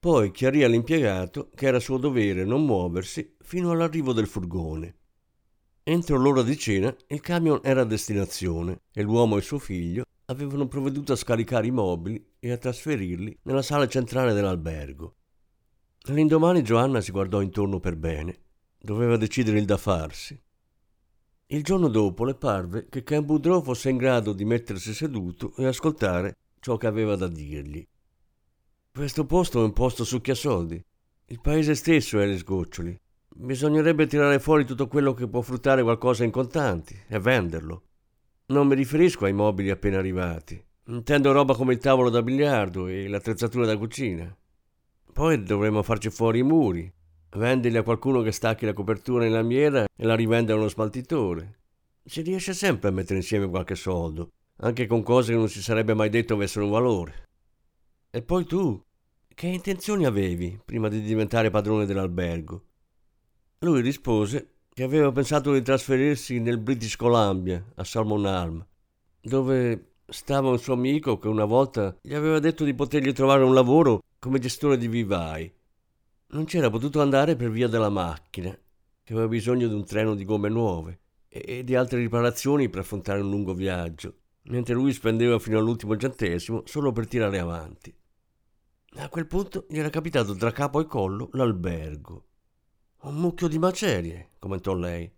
Poi 0.00 0.30
chiarì 0.30 0.64
all'impiegato 0.64 1.50
che 1.54 1.66
era 1.66 1.78
suo 1.78 1.98
dovere 1.98 2.46
non 2.46 2.64
muoversi 2.64 3.36
fino 3.40 3.70
all'arrivo 3.70 4.14
del 4.14 4.26
furgone. 4.26 4.96
Entro 5.82 6.16
l'ora 6.16 6.40
di 6.42 6.56
cena 6.56 6.96
il 7.08 7.20
camion 7.20 7.60
era 7.62 7.82
a 7.82 7.84
destinazione 7.84 8.80
e 8.94 9.02
l'uomo 9.02 9.36
e 9.36 9.42
suo 9.42 9.58
figlio 9.58 10.04
avevano 10.24 10.68
provveduto 10.68 11.12
a 11.12 11.16
scaricare 11.16 11.66
i 11.66 11.70
mobili 11.70 12.32
e 12.38 12.50
a 12.50 12.56
trasferirli 12.56 13.40
nella 13.42 13.60
sala 13.60 13.86
centrale 13.88 14.32
dell'albergo. 14.32 15.16
L'indomani 16.04 16.62
Giovanna 16.62 17.02
si 17.02 17.10
guardò 17.10 17.42
intorno 17.42 17.78
per 17.78 17.96
bene. 17.96 18.38
Doveva 18.78 19.18
decidere 19.18 19.58
il 19.58 19.66
da 19.66 19.76
farsi. 19.76 20.40
Il 21.48 21.62
giorno 21.62 21.88
dopo 21.88 22.24
le 22.24 22.36
parve 22.36 22.88
che 22.88 23.02
Boudreau 23.22 23.62
fosse 23.62 23.90
in 23.90 23.98
grado 23.98 24.32
di 24.32 24.46
mettersi 24.46 24.94
seduto 24.94 25.54
e 25.56 25.66
ascoltare 25.66 26.38
ciò 26.58 26.78
che 26.78 26.86
aveva 26.86 27.16
da 27.16 27.28
dirgli. 27.28 27.86
Questo 28.92 29.24
posto 29.24 29.60
è 29.60 29.64
un 29.64 29.72
posto 29.72 30.04
succhiasoldi. 30.04 30.84
Il 31.26 31.40
paese 31.40 31.74
stesso 31.74 32.18
è 32.18 32.24
agli 32.24 32.36
sgoccioli. 32.36 32.98
Bisognerebbe 33.28 34.08
tirare 34.08 34.40
fuori 34.40 34.64
tutto 34.64 34.88
quello 34.88 35.14
che 35.14 35.28
può 35.28 35.42
fruttare 35.42 35.82
qualcosa 35.82 36.24
in 36.24 36.32
contanti 36.32 36.98
e 37.06 37.18
venderlo. 37.20 37.82
Non 38.46 38.66
mi 38.66 38.74
riferisco 38.74 39.26
ai 39.26 39.32
mobili 39.32 39.70
appena 39.70 39.98
arrivati. 39.98 40.60
Intendo 40.86 41.30
roba 41.30 41.54
come 41.54 41.74
il 41.74 41.78
tavolo 41.78 42.10
da 42.10 42.20
biliardo 42.20 42.88
e 42.88 43.06
l'attrezzatura 43.06 43.64
da 43.64 43.78
cucina. 43.78 44.36
Poi 45.12 45.40
dovremmo 45.42 45.84
farci 45.84 46.10
fuori 46.10 46.40
i 46.40 46.42
muri, 46.42 46.92
Venderli 47.36 47.76
a 47.76 47.84
qualcuno 47.84 48.22
che 48.22 48.32
stacchi 48.32 48.66
la 48.66 48.72
copertura 48.72 49.24
in 49.24 49.32
lamiera 49.32 49.84
e 49.84 50.04
la 50.04 50.16
rivende 50.16 50.52
a 50.52 50.56
uno 50.56 50.66
smaltitore. 50.66 51.60
Si 52.04 52.22
riesce 52.22 52.54
sempre 52.54 52.88
a 52.88 52.92
mettere 52.92 53.20
insieme 53.20 53.48
qualche 53.48 53.76
soldo, 53.76 54.30
anche 54.62 54.88
con 54.88 55.04
cose 55.04 55.30
che 55.30 55.38
non 55.38 55.48
si 55.48 55.62
sarebbe 55.62 55.94
mai 55.94 56.08
detto 56.08 56.34
avessero 56.34 56.64
un 56.64 56.72
valore. 56.72 57.28
E 58.10 58.22
poi 58.22 58.44
tu, 58.44 58.82
che 59.34 59.46
intenzioni 59.46 60.04
avevi 60.04 60.60
prima 60.64 60.88
di 60.88 61.00
diventare 61.00 61.50
padrone 61.50 61.86
dell'albergo? 61.86 62.64
Lui 63.60 63.80
rispose 63.80 64.54
che 64.72 64.82
aveva 64.82 65.12
pensato 65.12 65.52
di 65.52 65.62
trasferirsi 65.62 66.40
nel 66.40 66.58
British 66.58 66.96
Columbia, 66.96 67.64
a 67.76 67.84
Salmon 67.84 68.26
Arm, 68.26 68.66
dove 69.20 69.92
stava 70.06 70.50
un 70.50 70.58
suo 70.58 70.74
amico 70.74 71.18
che 71.18 71.28
una 71.28 71.44
volta 71.44 71.96
gli 72.02 72.14
aveva 72.14 72.38
detto 72.38 72.64
di 72.64 72.74
potergli 72.74 73.12
trovare 73.12 73.44
un 73.44 73.54
lavoro 73.54 74.02
come 74.18 74.38
gestore 74.38 74.76
di 74.76 74.88
vivai 74.88 75.52
non 76.32 76.44
c'era 76.44 76.70
potuto 76.70 77.00
andare 77.00 77.34
per 77.34 77.50
via 77.50 77.66
della 77.66 77.88
macchina, 77.88 78.56
che 79.02 79.12
aveva 79.12 79.28
bisogno 79.28 79.66
di 79.66 79.74
un 79.74 79.84
treno 79.84 80.14
di 80.14 80.24
gomme 80.24 80.48
nuove 80.48 81.00
e 81.28 81.64
di 81.64 81.74
altre 81.74 81.98
riparazioni 81.98 82.68
per 82.68 82.80
affrontare 82.80 83.20
un 83.20 83.30
lungo 83.30 83.52
viaggio, 83.52 84.14
mentre 84.44 84.74
lui 84.74 84.92
spendeva 84.92 85.38
fino 85.38 85.58
all'ultimo 85.58 85.96
centesimo 85.96 86.62
solo 86.66 86.92
per 86.92 87.08
tirare 87.08 87.38
avanti. 87.38 87.92
A 88.96 89.08
quel 89.08 89.26
punto 89.26 89.66
gli 89.68 89.78
era 89.78 89.88
capitato 89.88 90.34
tra 90.34 90.50
capo 90.50 90.80
e 90.80 90.86
collo 90.86 91.28
l'albergo. 91.32 92.24
Un 93.02 93.14
mucchio 93.14 93.46
di 93.46 93.58
macerie, 93.58 94.30
commentò 94.38 94.74
lei. 94.74 95.10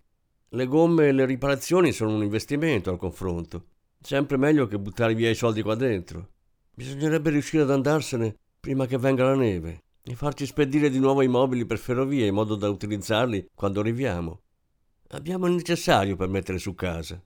Le 0.51 0.67
gomme 0.67 1.09
e 1.09 1.13
le 1.13 1.25
riparazioni 1.25 1.91
sono 1.91 2.15
un 2.15 2.23
investimento 2.23 2.91
al 2.91 2.99
confronto. 2.99 3.69
Sempre 3.99 4.37
meglio 4.37 4.67
che 4.67 4.79
buttare 4.79 5.15
via 5.15 5.31
i 5.31 5.35
soldi 5.35 5.63
qua 5.63 5.75
dentro. 5.75 6.29
Bisognerebbe 6.75 7.31
riuscire 7.31 7.63
ad 7.63 7.71
andarsene 7.71 8.37
prima 8.61 8.87
che 8.87 8.99
venga 8.99 9.25
la 9.25 9.35
neve 9.35 9.83
e 10.03 10.15
farci 10.15 10.45
spedire 10.45 10.91
di 10.91 10.99
nuovo 10.99 11.23
i 11.23 11.29
mobili 11.29 11.65
per 11.65 11.79
ferrovia 11.79 12.27
in 12.27 12.35
modo 12.35 12.57
da 12.57 12.69
utilizzarli 12.69 13.49
quando 13.55 13.81
arriviamo. 13.81 14.43
Abbiamo 15.09 15.47
il 15.47 15.55
necessario 15.55 16.15
per 16.17 16.29
mettere 16.29 16.59
su 16.59 16.75
casa. 16.75 17.23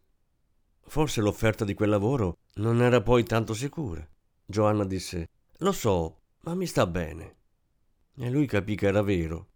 Forse 0.80 1.20
l'offerta 1.20 1.64
di 1.64 1.74
quel 1.74 1.90
lavoro 1.90 2.38
non 2.54 2.80
era 2.80 3.02
poi 3.02 3.24
tanto 3.24 3.52
sicura. 3.52 4.06
Giovanna 4.44 4.84
disse: 4.84 5.28
Lo 5.58 5.72
so, 5.72 6.20
ma 6.46 6.54
mi 6.54 6.66
sta 6.66 6.86
bene. 6.86 7.34
E 8.16 8.30
lui 8.30 8.46
capì 8.46 8.76
che 8.76 8.86
era 8.86 9.02
vero. 9.02 9.48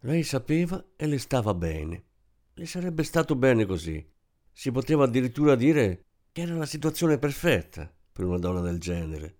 Lei 0.00 0.22
sapeva 0.22 0.82
e 0.96 1.06
le 1.06 1.18
stava 1.18 1.52
bene. 1.52 2.04
Le 2.54 2.66
sarebbe 2.66 3.02
stato 3.04 3.36
bene 3.36 3.66
così. 3.66 4.04
Si 4.50 4.70
poteva 4.72 5.04
addirittura 5.04 5.54
dire 5.54 6.06
che 6.32 6.40
era 6.40 6.54
la 6.54 6.64
situazione 6.64 7.18
perfetta 7.18 7.92
per 8.10 8.24
una 8.24 8.38
donna 8.38 8.60
del 8.60 8.80
genere. 8.80 9.36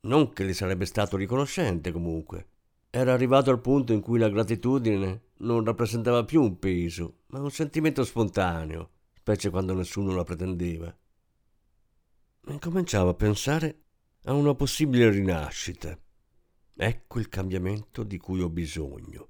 Non 0.00 0.32
che 0.32 0.44
le 0.44 0.54
sarebbe 0.54 0.86
stato 0.86 1.18
riconoscente 1.18 1.92
comunque. 1.92 2.48
Era 2.88 3.12
arrivato 3.12 3.50
al 3.50 3.60
punto 3.60 3.92
in 3.92 4.00
cui 4.00 4.18
la 4.18 4.30
gratitudine 4.30 5.32
non 5.38 5.62
rappresentava 5.62 6.24
più 6.24 6.40
un 6.40 6.58
peso, 6.58 7.24
ma 7.28 7.40
un 7.40 7.50
sentimento 7.50 8.02
spontaneo, 8.02 8.92
specie 9.12 9.50
quando 9.50 9.74
nessuno 9.74 10.14
la 10.14 10.24
pretendeva. 10.24 10.96
E 12.46 12.58
cominciava 12.58 13.10
a 13.10 13.14
pensare 13.14 13.82
a 14.24 14.32
una 14.32 14.54
possibile 14.54 15.10
rinascita. 15.10 15.98
Ecco 16.76 17.20
il 17.20 17.28
cambiamento 17.28 18.02
di 18.02 18.18
cui 18.18 18.40
ho 18.40 18.48
bisogno. 18.48 19.28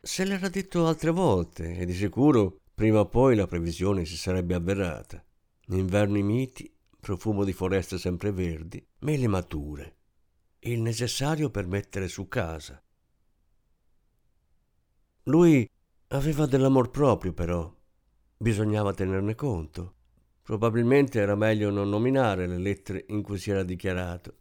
Se 0.00 0.24
l'era 0.24 0.48
detto 0.48 0.86
altre 0.86 1.10
volte 1.10 1.76
e 1.76 1.84
di 1.84 1.92
sicuro 1.92 2.60
prima 2.72 3.00
o 3.00 3.08
poi 3.08 3.34
la 3.34 3.46
previsione 3.46 4.04
si 4.04 4.16
sarebbe 4.16 4.54
avverata. 4.54 5.22
Inverni 5.68 6.22
miti, 6.22 6.72
profumo 6.98 7.44
di 7.44 7.52
foreste 7.52 7.98
sempreverdi, 7.98 8.86
mele 9.00 9.26
mature. 9.26 9.96
Il 10.60 10.80
necessario 10.80 11.50
per 11.50 11.66
mettere 11.66 12.06
su 12.06 12.28
casa. 12.28 12.80
Lui 15.24 15.68
aveva 16.08 16.46
dell'amor 16.46 16.90
proprio 16.90 17.32
però. 17.32 17.74
Bisognava 18.36 18.94
tenerne 18.94 19.34
conto. 19.34 19.94
Probabilmente 20.42 21.20
era 21.20 21.34
meglio 21.34 21.70
non 21.70 21.88
nominare 21.88 22.46
le 22.46 22.58
lettere 22.58 23.04
in 23.08 23.22
cui 23.22 23.38
si 23.38 23.50
era 23.50 23.64
dichiarato. 23.64 24.39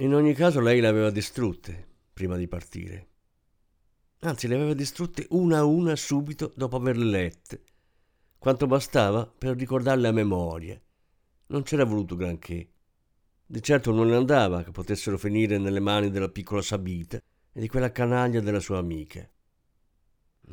In 0.00 0.12
ogni 0.12 0.34
caso 0.34 0.60
lei 0.60 0.80
le 0.80 0.88
aveva 0.88 1.08
distrutte 1.08 1.86
prima 2.12 2.36
di 2.36 2.46
partire. 2.46 3.08
Anzi, 4.20 4.46
le 4.46 4.54
aveva 4.54 4.74
distrutte 4.74 5.26
una 5.30 5.58
a 5.58 5.64
una 5.64 5.96
subito 5.96 6.52
dopo 6.54 6.76
averle 6.76 7.04
lette, 7.04 7.62
quanto 8.36 8.66
bastava 8.66 9.26
per 9.26 9.56
ricordarle 9.56 10.08
a 10.08 10.12
memoria. 10.12 10.78
Non 11.46 11.62
c'era 11.62 11.84
voluto 11.84 12.14
granché. 12.14 12.72
Di 13.46 13.62
certo 13.62 13.90
non 13.90 14.12
andava 14.12 14.62
che 14.62 14.70
potessero 14.70 15.16
finire 15.16 15.56
nelle 15.56 15.80
mani 15.80 16.10
della 16.10 16.28
piccola 16.28 16.60
Sabita 16.60 17.16
e 17.16 17.58
di 17.58 17.66
quella 17.68 17.90
canaglia 17.90 18.40
della 18.40 18.60
sua 18.60 18.76
amica. 18.76 19.26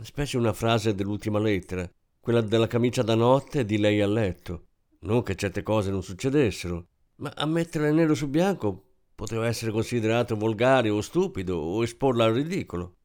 Specie 0.03 0.37
una 0.37 0.53
frase 0.53 0.95
dell'ultima 0.95 1.39
lettera, 1.39 1.89
quella 2.21 2.39
della 2.39 2.67
camicia 2.67 3.03
da 3.03 3.15
notte 3.15 3.65
di 3.65 3.77
lei 3.77 3.99
a 3.99 4.07
letto. 4.07 4.67
Non 4.99 5.21
che 5.21 5.35
certe 5.35 5.63
cose 5.63 5.91
non 5.91 6.01
succedessero, 6.01 6.87
ma 7.17 7.33
a 7.35 7.45
metterle 7.45 7.91
nero 7.91 8.15
su 8.15 8.29
bianco 8.29 8.91
poteva 9.15 9.47
essere 9.47 9.71
considerato 9.71 10.35
volgare 10.35 10.89
o 10.89 11.01
stupido 11.01 11.57
o 11.57 11.83
esporla 11.83 12.25
al 12.25 12.33
ridicolo. 12.33 12.95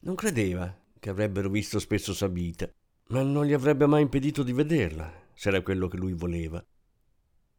Non 0.00 0.14
credeva 0.14 0.74
che 0.98 1.10
avrebbero 1.10 1.48
visto 1.48 1.78
spesso 1.78 2.14
Sabita, 2.14 2.70
ma 3.08 3.22
non 3.22 3.44
gli 3.44 3.52
avrebbe 3.52 3.86
mai 3.86 4.02
impedito 4.02 4.42
di 4.42 4.52
vederla, 4.52 5.12
se 5.34 5.48
era 5.48 5.62
quello 5.62 5.88
che 5.88 5.96
lui 5.96 6.12
voleva. 6.12 6.64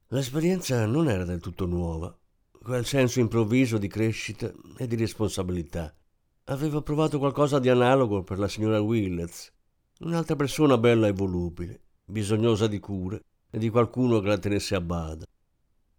L'esperienza 0.07 0.85
non 0.85 1.09
era 1.09 1.25
del 1.25 1.41
tutto 1.41 1.65
nuova, 1.65 2.17
quel 2.61 2.85
senso 2.85 3.19
improvviso 3.19 3.77
di 3.77 3.87
crescita 3.87 4.51
e 4.77 4.87
di 4.87 4.95
responsabilità. 4.95 5.93
Aveva 6.45 6.81
provato 6.81 7.19
qualcosa 7.19 7.59
di 7.59 7.69
analogo 7.69 8.23
per 8.23 8.39
la 8.39 8.47
signora 8.47 8.79
Willets, 8.79 9.51
un'altra 9.99 10.35
persona 10.35 10.77
bella 10.77 11.07
e 11.07 11.11
volubile, 11.11 11.81
bisognosa 12.05 12.67
di 12.67 12.79
cure 12.79 13.21
e 13.49 13.57
di 13.57 13.69
qualcuno 13.69 14.19
che 14.19 14.27
la 14.27 14.37
tenesse 14.37 14.75
a 14.75 14.81
bada. 14.81 15.25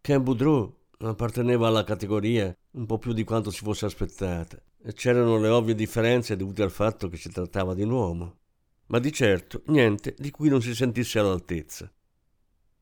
Ken 0.00 0.22
Boudreau 0.22 0.77
apparteneva 1.06 1.68
alla 1.68 1.84
categoria 1.84 2.54
un 2.72 2.86
po' 2.86 2.98
più 2.98 3.12
di 3.12 3.24
quanto 3.24 3.50
si 3.50 3.62
fosse 3.62 3.86
aspettata, 3.86 4.60
e 4.82 4.92
c'erano 4.92 5.38
le 5.38 5.48
ovvie 5.48 5.74
differenze 5.74 6.36
dovute 6.36 6.62
al 6.62 6.70
fatto 6.70 7.08
che 7.08 7.16
si 7.16 7.30
trattava 7.30 7.74
di 7.74 7.82
un 7.82 7.90
uomo, 7.90 8.38
ma 8.86 8.98
di 8.98 9.12
certo 9.12 9.62
niente 9.66 10.14
di 10.18 10.30
cui 10.30 10.48
non 10.48 10.62
si 10.62 10.74
sentisse 10.74 11.18
all'altezza. 11.18 11.90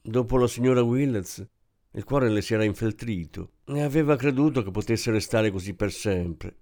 Dopo 0.02 0.38
la 0.38 0.46
signora 0.46 0.82
Willets, 0.82 1.46
il 1.92 2.04
cuore 2.04 2.28
le 2.28 2.42
si 2.42 2.54
era 2.54 2.64
infeltrito 2.64 3.52
e 3.64 3.80
aveva 3.80 4.16
creduto 4.16 4.62
che 4.62 4.70
potesse 4.70 5.10
restare 5.10 5.50
così 5.50 5.74
per 5.74 5.90
sempre. 5.90 6.56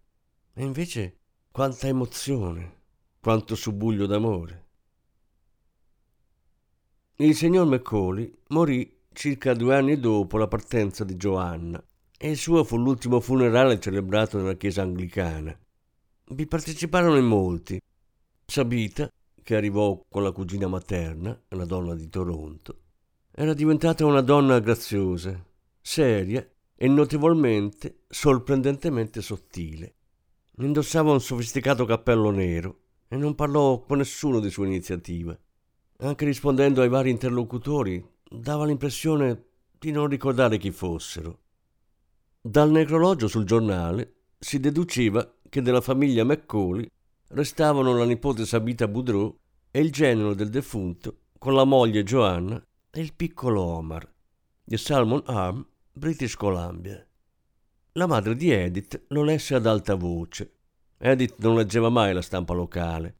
E 0.54 0.62
invece 0.62 1.18
quanta 1.50 1.88
emozione, 1.88 2.82
quanto 3.20 3.54
subbuglio 3.54 4.06
d'amore. 4.06 4.62
Il 7.16 7.34
signor 7.34 7.66
Macaulay 7.66 8.32
morì 8.48 8.93
circa 9.14 9.54
due 9.54 9.74
anni 9.74 9.98
dopo 9.98 10.36
la 10.36 10.48
partenza 10.48 11.04
di 11.04 11.16
Giovanna, 11.16 11.82
e 12.18 12.30
il 12.30 12.36
suo 12.36 12.64
fu 12.64 12.76
l'ultimo 12.76 13.20
funerale 13.20 13.80
celebrato 13.80 14.36
nella 14.36 14.56
chiesa 14.56 14.82
anglicana. 14.82 15.58
Vi 16.26 16.46
parteciparono 16.46 17.16
in 17.16 17.24
molti. 17.24 17.80
Sabita, 18.44 19.10
che 19.42 19.56
arrivò 19.56 20.04
con 20.08 20.22
la 20.22 20.32
cugina 20.32 20.66
materna, 20.68 21.38
una 21.50 21.64
donna 21.64 21.94
di 21.94 22.08
Toronto, 22.08 22.80
era 23.30 23.52
diventata 23.52 24.04
una 24.06 24.20
donna 24.20 24.58
graziosa, 24.58 25.42
seria 25.80 26.46
e 26.76 26.88
notevolmente, 26.88 28.04
sorprendentemente 28.08 29.20
sottile. 29.20 29.94
Indossava 30.58 31.12
un 31.12 31.20
sofisticato 31.20 31.84
cappello 31.84 32.30
nero 32.30 32.78
e 33.08 33.16
non 33.16 33.34
parlò 33.34 33.80
con 33.80 33.98
nessuno 33.98 34.40
di 34.40 34.50
sua 34.50 34.66
iniziativa. 34.66 35.36
Anche 35.98 36.24
rispondendo 36.24 36.80
ai 36.80 36.88
vari 36.88 37.10
interlocutori, 37.10 38.04
dava 38.40 38.64
l'impressione 38.64 39.44
di 39.78 39.90
non 39.90 40.08
ricordare 40.08 40.58
chi 40.58 40.70
fossero. 40.70 41.40
Dal 42.40 42.70
necrologio 42.70 43.28
sul 43.28 43.44
giornale 43.44 44.14
si 44.38 44.60
deduceva 44.60 45.36
che 45.48 45.62
della 45.62 45.80
famiglia 45.80 46.24
Macaulay 46.24 46.90
restavano 47.28 47.96
la 47.96 48.04
nipote 48.04 48.44
Sabita 48.44 48.88
Boudreau 48.88 49.38
e 49.70 49.80
il 49.80 49.90
genero 49.90 50.34
del 50.34 50.50
defunto 50.50 51.18
con 51.38 51.54
la 51.54 51.64
moglie 51.64 52.02
Joanna 52.02 52.62
e 52.90 53.00
il 53.00 53.14
piccolo 53.14 53.60
Omar, 53.60 54.10
di 54.62 54.76
Salmon 54.76 55.22
Arm, 55.26 55.66
British 55.92 56.34
Columbia. 56.36 57.06
La 57.92 58.06
madre 58.06 58.34
di 58.34 58.50
Edith 58.50 59.04
lo 59.08 59.22
lesse 59.22 59.54
ad 59.54 59.66
alta 59.66 59.94
voce. 59.94 60.52
Edith 60.98 61.34
non 61.38 61.56
leggeva 61.56 61.88
mai 61.88 62.12
la 62.12 62.22
stampa 62.22 62.54
locale. 62.54 63.16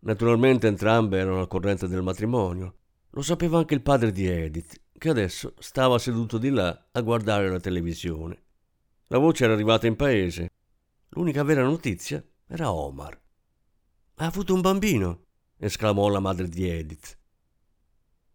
Naturalmente 0.00 0.66
entrambe 0.66 1.18
erano 1.18 1.40
al 1.40 1.48
corrente 1.48 1.86
del 1.86 2.02
matrimonio 2.02 2.74
lo 3.10 3.22
sapeva 3.22 3.58
anche 3.58 3.74
il 3.74 3.82
padre 3.82 4.12
di 4.12 4.26
Edith, 4.26 4.80
che 4.96 5.08
adesso 5.08 5.54
stava 5.58 5.98
seduto 5.98 6.38
di 6.38 6.50
là 6.50 6.88
a 6.92 7.00
guardare 7.00 7.50
la 7.50 7.60
televisione. 7.60 8.42
La 9.08 9.18
voce 9.18 9.44
era 9.44 9.54
arrivata 9.54 9.86
in 9.86 9.96
paese. 9.96 10.52
L'unica 11.10 11.42
vera 11.42 11.62
notizia 11.62 12.24
era 12.46 12.72
Omar. 12.72 13.20
Ha 14.16 14.24
avuto 14.26 14.54
un 14.54 14.60
bambino, 14.60 15.24
esclamò 15.56 16.08
la 16.08 16.20
madre 16.20 16.48
di 16.48 16.68
Edith. 16.68 17.18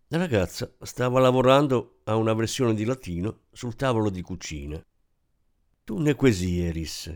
La 0.08 0.18
ragazza 0.18 0.72
stava 0.82 1.20
lavorando 1.20 2.02
a 2.04 2.16
una 2.16 2.34
versione 2.34 2.74
di 2.74 2.84
latino 2.84 3.44
sul 3.52 3.76
tavolo 3.76 4.10
di 4.10 4.22
cucina. 4.22 4.84
Tu 5.84 5.98
ne 6.00 6.16
quesieris, 6.16 7.16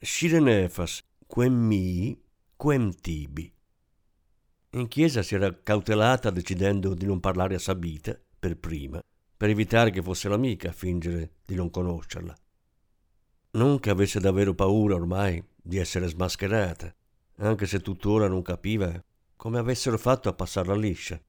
scirenefas, 0.00 1.02
quem 1.26 1.54
mi, 1.54 2.22
quem 2.56 2.92
tibi. 2.92 3.52
In 4.74 4.88
chiesa 4.88 5.20
si 5.20 5.34
era 5.34 5.54
cautelata 5.62 6.30
decidendo 6.30 6.94
di 6.94 7.04
non 7.04 7.20
parlare 7.20 7.54
a 7.54 7.58
Sabita 7.58 8.18
per 8.38 8.56
prima, 8.56 9.02
per 9.36 9.50
evitare 9.50 9.90
che 9.90 10.00
fosse 10.00 10.30
l'amica 10.30 10.70
a 10.70 10.72
fingere 10.72 11.32
di 11.44 11.54
non 11.54 11.68
conoscerla. 11.68 12.34
Non 13.50 13.78
che 13.80 13.90
avesse 13.90 14.18
davvero 14.18 14.54
paura 14.54 14.94
ormai 14.94 15.44
di 15.62 15.76
essere 15.76 16.08
smascherata, 16.08 16.90
anche 17.40 17.66
se 17.66 17.80
tuttora 17.80 18.28
non 18.28 18.40
capiva 18.40 18.98
come 19.36 19.58
avessero 19.58 19.98
fatto 19.98 20.30
a 20.30 20.32
passarla 20.32 20.74
liscia. 20.74 21.20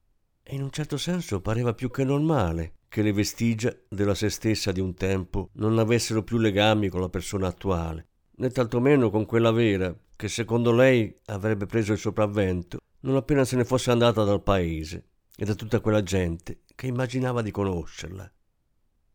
E 0.42 0.54
in 0.54 0.62
un 0.62 0.70
certo 0.70 0.96
senso 0.96 1.42
pareva 1.42 1.74
più 1.74 1.90
che 1.90 2.02
normale 2.02 2.76
che 2.88 3.02
le 3.02 3.12
vestigia 3.12 3.76
della 3.90 4.14
se 4.14 4.30
stessa 4.30 4.72
di 4.72 4.80
un 4.80 4.94
tempo 4.94 5.50
non 5.56 5.78
avessero 5.78 6.22
più 6.22 6.38
legami 6.38 6.88
con 6.88 7.02
la 7.02 7.10
persona 7.10 7.48
attuale, 7.48 8.06
né 8.36 8.48
tantomeno 8.48 9.10
con 9.10 9.26
quella 9.26 9.50
vera, 9.50 9.94
che 10.16 10.28
secondo 10.28 10.72
lei 10.72 11.14
avrebbe 11.26 11.66
preso 11.66 11.92
il 11.92 11.98
sopravvento 11.98 12.78
non 13.04 13.16
appena 13.16 13.44
se 13.44 13.56
ne 13.56 13.64
fosse 13.64 13.90
andata 13.90 14.24
dal 14.24 14.42
paese 14.42 15.10
e 15.36 15.44
da 15.44 15.54
tutta 15.54 15.80
quella 15.80 16.02
gente 16.02 16.62
che 16.74 16.86
immaginava 16.86 17.42
di 17.42 17.50
conoscerla. 17.50 18.30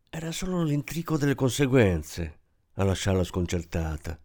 Era 0.09 0.31
solo 0.31 0.63
l'intrico 0.63 1.17
delle 1.17 1.35
conseguenze 1.35 2.39
a 2.73 2.83
lasciarla 2.83 3.23
sconcertata. 3.23 4.19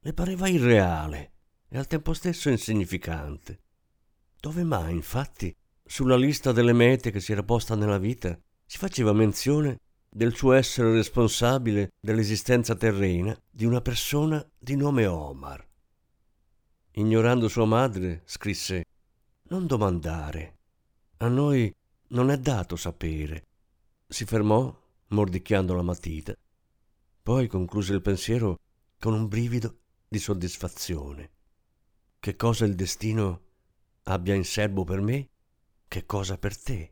Le 0.00 0.12
pareva 0.12 0.48
irreale 0.48 1.32
e 1.68 1.78
al 1.78 1.86
tempo 1.86 2.12
stesso 2.12 2.48
insignificante. 2.48 3.60
Dove 4.40 4.64
mai, 4.64 4.92
infatti, 4.92 5.54
sulla 5.84 6.16
lista 6.16 6.52
delle 6.52 6.72
mete 6.72 7.10
che 7.10 7.20
si 7.20 7.32
era 7.32 7.42
posta 7.42 7.74
nella 7.74 7.98
vita, 7.98 8.38
si 8.64 8.78
faceva 8.78 9.12
menzione 9.12 9.78
del 10.08 10.34
suo 10.34 10.52
essere 10.52 10.92
responsabile 10.92 11.90
dell'esistenza 12.00 12.74
terrena 12.74 13.36
di 13.50 13.64
una 13.64 13.80
persona 13.80 14.44
di 14.58 14.76
nome 14.76 15.06
Omar. 15.06 15.66
Ignorando 16.92 17.48
sua 17.48 17.64
madre, 17.64 18.22
scrisse 18.26 18.84
non 19.52 19.66
domandare. 19.66 20.60
A 21.18 21.28
noi 21.28 21.70
non 22.08 22.30
è 22.30 22.38
dato 22.38 22.74
sapere. 22.74 23.48
Si 24.08 24.24
fermò, 24.24 24.74
mordicchiando 25.08 25.74
la 25.74 25.82
matita. 25.82 26.34
Poi 27.22 27.48
concluse 27.48 27.92
il 27.92 28.00
pensiero 28.00 28.58
con 28.98 29.12
un 29.12 29.28
brivido 29.28 29.80
di 30.08 30.18
soddisfazione. 30.18 31.30
Che 32.18 32.34
cosa 32.34 32.64
il 32.64 32.74
destino 32.74 33.42
abbia 34.04 34.34
in 34.34 34.44
serbo 34.44 34.84
per 34.84 35.02
me, 35.02 35.28
che 35.86 36.06
cosa 36.06 36.38
per 36.38 36.58
te. 36.58 36.91